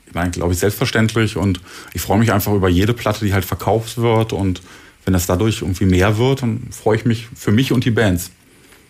ich 0.07 0.15
meine, 0.15 0.31
glaube 0.31 0.53
ich, 0.53 0.59
selbstverständlich. 0.59 1.37
Und 1.37 1.61
ich 1.95 2.03
freue 2.03 2.19
mich 2.19 2.33
einfach 2.33 2.53
über 2.53 2.69
jede 2.69 2.95
Platte, 2.95 3.25
die 3.25 3.33
halt 3.33 3.45
verkauft 3.45 3.99
wird. 3.99 4.33
Und 4.33 4.63
wenn 5.05 5.13
das 5.13 5.27
dadurch 5.27 5.63
irgendwie 5.63 5.87
mehr 5.87 6.19
wird, 6.19 6.43
dann 6.43 6.69
freue 6.71 6.97
ich 6.97 7.05
mich 7.05 7.29
für 7.35 7.51
mich 7.51 7.73
und 7.73 7.85
die 7.85 7.91
Bands. 7.91 8.31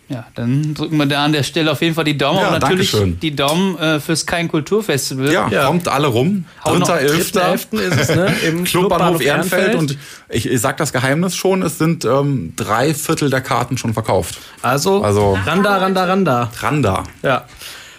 Ja, 0.09 0.25
dann 0.33 0.73
drücken 0.73 0.97
wir 0.97 1.05
da 1.05 1.23
an 1.25 1.33
der 1.33 1.43
Stelle 1.43 1.71
auf 1.71 1.81
jeden 1.83 1.93
Fall 1.93 2.03
die 2.03 2.17
Daumen. 2.17 2.39
Ja, 2.39 2.47
und 2.47 2.59
natürlich 2.59 2.89
Dankeschön. 2.91 3.19
die 3.19 3.35
Daumen 3.35 3.77
äh, 3.77 3.99
fürs 3.99 4.25
Kein 4.25 4.47
Kulturfestival. 4.47 5.31
Ja, 5.31 5.47
Ja. 5.49 5.67
kommt 5.67 5.87
alle 5.87 6.07
rum. 6.07 6.45
3.11. 6.65 7.33
3.11. 7.33 7.79
ist 7.79 8.09
es, 8.09 8.15
ne? 8.15 8.33
Im 8.47 8.63
Clubbahnhof 8.63 9.21
Ehrenfeld. 9.21 9.67
Ehrenfeld. 9.73 9.75
Und 9.77 9.97
ich, 10.29 10.47
ich 10.49 10.59
sag 10.59 10.77
das 10.77 10.91
Geheimnis 10.93 11.35
schon, 11.35 11.61
es 11.61 11.77
sind 11.77 12.05
ähm, 12.05 12.53
drei 12.55 12.95
Viertel 12.95 13.29
der 13.29 13.41
Karten 13.41 13.77
schon 13.77 13.93
verkauft. 13.93 14.39
Also, 14.63 15.03
Also- 15.03 15.37
Randa, 15.45 15.77
Randa, 15.77 16.05
Randa. 16.05 16.51
Randa. 16.59 17.03
Ja. 17.21 17.45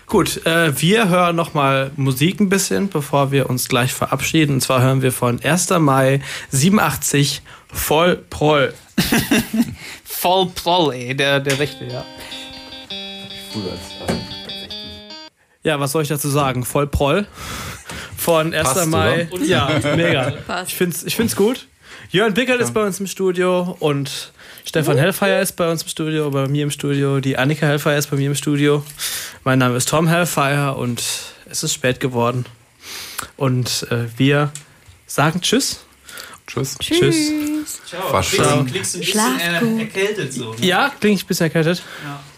Gut, 0.06 0.44
äh, 0.44 0.72
wir 0.80 1.08
hören 1.08 1.36
noch 1.36 1.54
mal 1.54 1.92
Musik 1.94 2.40
ein 2.40 2.48
bisschen, 2.48 2.88
bevor 2.88 3.30
wir 3.30 3.48
uns 3.48 3.68
gleich 3.68 3.92
verabschieden. 3.92 4.54
Und 4.54 4.60
zwar 4.60 4.82
hören 4.82 5.02
wir 5.02 5.12
von 5.12 5.40
1. 5.40 5.70
Mai 5.78 6.20
87 6.50 7.42
Voll 7.72 8.16
Proll. 8.28 8.74
Voll 10.20 10.50
Proll, 10.54 10.92
ey, 10.92 11.16
der, 11.16 11.40
der 11.40 11.58
Rechte, 11.58 11.86
ja. 11.86 12.04
Ja, 15.62 15.80
was 15.80 15.92
soll 15.92 16.02
ich 16.02 16.08
dazu 16.08 16.28
sagen? 16.28 16.62
Voll 16.66 16.86
Proll. 16.88 17.26
Von 18.18 18.52
1. 18.52 18.68
Passt, 18.68 18.86
Mai. 18.88 19.30
Ja, 19.42 19.80
mega. 19.96 20.32
Passt. 20.46 20.72
Ich 20.72 20.76
find's, 20.76 21.04
ich 21.04 21.16
find's 21.16 21.34
gut. 21.36 21.68
Jörn 22.10 22.34
Bickert 22.34 22.60
ist 22.60 22.74
bei 22.74 22.84
uns 22.84 23.00
im 23.00 23.06
Studio 23.06 23.74
und 23.80 24.32
Stefan 24.66 24.98
Hellfeier 24.98 25.40
ist 25.40 25.52
bei 25.52 25.70
uns 25.70 25.84
im 25.84 25.88
Studio, 25.88 26.30
bei 26.30 26.46
mir 26.48 26.64
im 26.64 26.70
Studio. 26.70 27.20
Die 27.20 27.38
Annika 27.38 27.64
Hellfeier 27.64 27.96
ist 27.96 28.10
bei 28.10 28.18
mir 28.18 28.26
im 28.26 28.34
Studio. 28.34 28.84
Mein 29.44 29.58
Name 29.58 29.78
ist 29.78 29.88
Tom 29.88 30.06
Hellfeier 30.06 30.76
und 30.76 31.02
es 31.48 31.62
ist 31.62 31.72
spät 31.72 31.98
geworden. 31.98 32.44
Und 33.38 33.86
äh, 33.90 34.04
wir 34.18 34.52
sagen 35.06 35.40
Tschüss. 35.40 35.80
Tschüss. 36.46 36.76
Tschüss. 36.78 37.32
War 38.10 38.22
schön. 38.22 38.66
Klingst 38.66 38.94
du 38.94 38.98
ein 38.98 39.04
Schlaf 39.04 39.60
gut. 39.60 39.80
erkältet 39.80 40.32
so. 40.32 40.52
ne? 40.54 40.66
Ja, 40.66 40.92
klinge 41.00 41.16
ich 41.16 41.24
ein 41.24 41.26
bisschen 41.26 41.44
erkältet. 41.44 41.82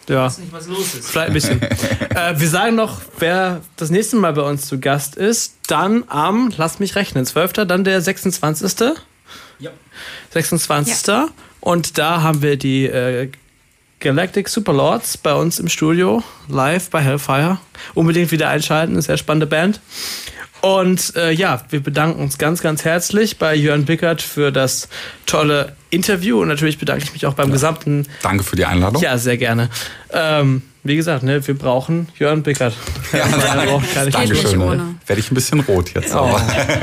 Ja. 0.09 0.27
nicht, 0.27 0.53
was 0.53 0.67
los 0.67 0.95
ist. 0.95 1.11
Vielleicht 1.11 1.29
ein 1.29 1.35
bisschen. 1.35 1.63
äh, 2.11 2.39
wir 2.39 2.49
sagen 2.49 2.77
noch, 2.77 3.01
wer 3.19 3.61
das 3.77 3.91
nächste 3.91 4.17
Mal 4.17 4.33
bei 4.33 4.43
uns 4.43 4.67
zu 4.67 4.79
Gast 4.81 5.17
ist, 5.17 5.55
dann 5.67 6.05
am, 6.09 6.53
lasst 6.57 6.81
mich 6.81 6.97
rechnen, 6.97 7.25
12. 7.25 7.53
dann 7.53 7.85
der 7.85 8.01
26. 8.01 8.97
Ja. 9.59 9.71
26. 10.31 11.31
Und 11.61 11.99
da 11.99 12.23
haben 12.23 12.43
wir 12.43 12.57
die 12.57 12.87
äh, 12.87 13.31
Galactic 14.03 14.49
Superlords 14.49 15.17
bei 15.17 15.33
uns 15.33 15.61
im 15.61 15.69
Studio, 15.69 16.25
live 16.49 16.91
bei 16.91 17.01
Hellfire. 17.01 17.59
Unbedingt 17.95 18.33
wieder 18.33 18.49
einschalten, 18.49 18.95
eine 18.95 19.03
sehr 19.03 19.17
spannende 19.17 19.47
Band. 19.47 19.81
Und 20.63 21.17
äh, 21.17 21.33
ja, 21.33 21.61
wir 21.71 21.83
bedanken 21.83 22.23
uns 22.23 22.39
ganz, 22.39 22.63
ganz 22.63 22.85
herzlich 22.85 23.37
bei 23.37 23.53
Jörn 23.55 23.85
Bickert 23.85 24.23
für 24.23 24.53
das 24.53 24.89
tolle 25.27 25.75
Interview 25.91 26.41
und 26.41 26.47
natürlich 26.47 26.79
bedanke 26.79 27.03
ich 27.03 27.13
mich 27.13 27.27
auch 27.27 27.35
beim 27.35 27.49
ja. 27.49 27.53
gesamten. 27.53 28.07
Danke 28.23 28.45
für 28.45 28.55
die 28.55 28.65
Einladung. 28.65 29.03
Ja, 29.03 29.19
sehr 29.19 29.37
gerne. 29.37 29.71
Ähm, 30.13 30.63
wie 30.85 30.95
gesagt, 30.95 31.25
ne, 31.25 31.45
wir 31.45 31.59
brauchen 31.59 32.09
Jörn 32.17 32.45
Bickert. 32.45 32.75
Ja, 33.13 33.19
ja, 33.97 34.07
Dankeschön. 34.09 34.59
Ne? 34.61 34.95
Werde 35.05 35.21
ich 35.21 35.33
ein 35.33 35.35
bisschen 35.35 35.61
rot 35.61 35.95
jetzt. 35.95 36.15
Oh. 36.15 36.39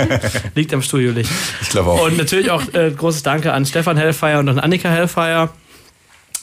Liegt 0.56 0.74
am 0.74 0.82
Studiolicht. 0.82 1.32
Ich 1.62 1.70
glaube 1.70 1.92
auch. 1.92 2.06
Und 2.06 2.18
natürlich 2.18 2.52
auch 2.52 2.62
äh, 2.74 2.92
großes 2.92 3.24
Danke 3.24 3.54
an 3.54 3.66
Stefan 3.66 3.96
Hellfire 3.96 4.40
und 4.40 4.50
an 4.50 4.60
Annika 4.60 4.90
Hellfire. 4.90 5.50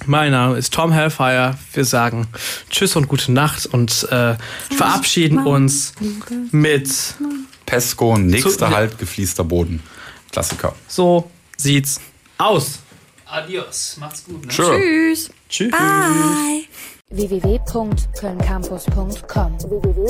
Mein 0.07 0.31
Name 0.31 0.57
ist 0.57 0.73
Tom 0.73 0.93
Hellfire. 0.93 1.59
Wir 1.73 1.85
sagen 1.85 2.29
Tschüss 2.71 2.95
und 2.97 3.09
gute 3.09 3.33
Nacht 3.33 3.67
und 3.67 4.07
äh, 4.11 4.37
verabschieden 4.71 5.45
uns 5.47 5.93
mit 6.53 6.89
Pesco, 7.67 8.17
nächster 8.17 8.71
Halt, 8.71 8.97
gefließter 8.99 9.45
Boden. 9.45 9.83
Klassiker. 10.31 10.75
So 10.87 11.29
sieht's 11.57 12.01
aus. 12.39 12.79
Adios. 13.27 13.97
Macht's 13.99 14.25
gut. 14.25 14.43
Ne? 14.43 14.49
Tschüss. 14.49 15.31
Tschüss. 15.49 15.73
Bye. 15.73 16.67
www.kölncampus.com 17.11 19.61
www 19.61 20.07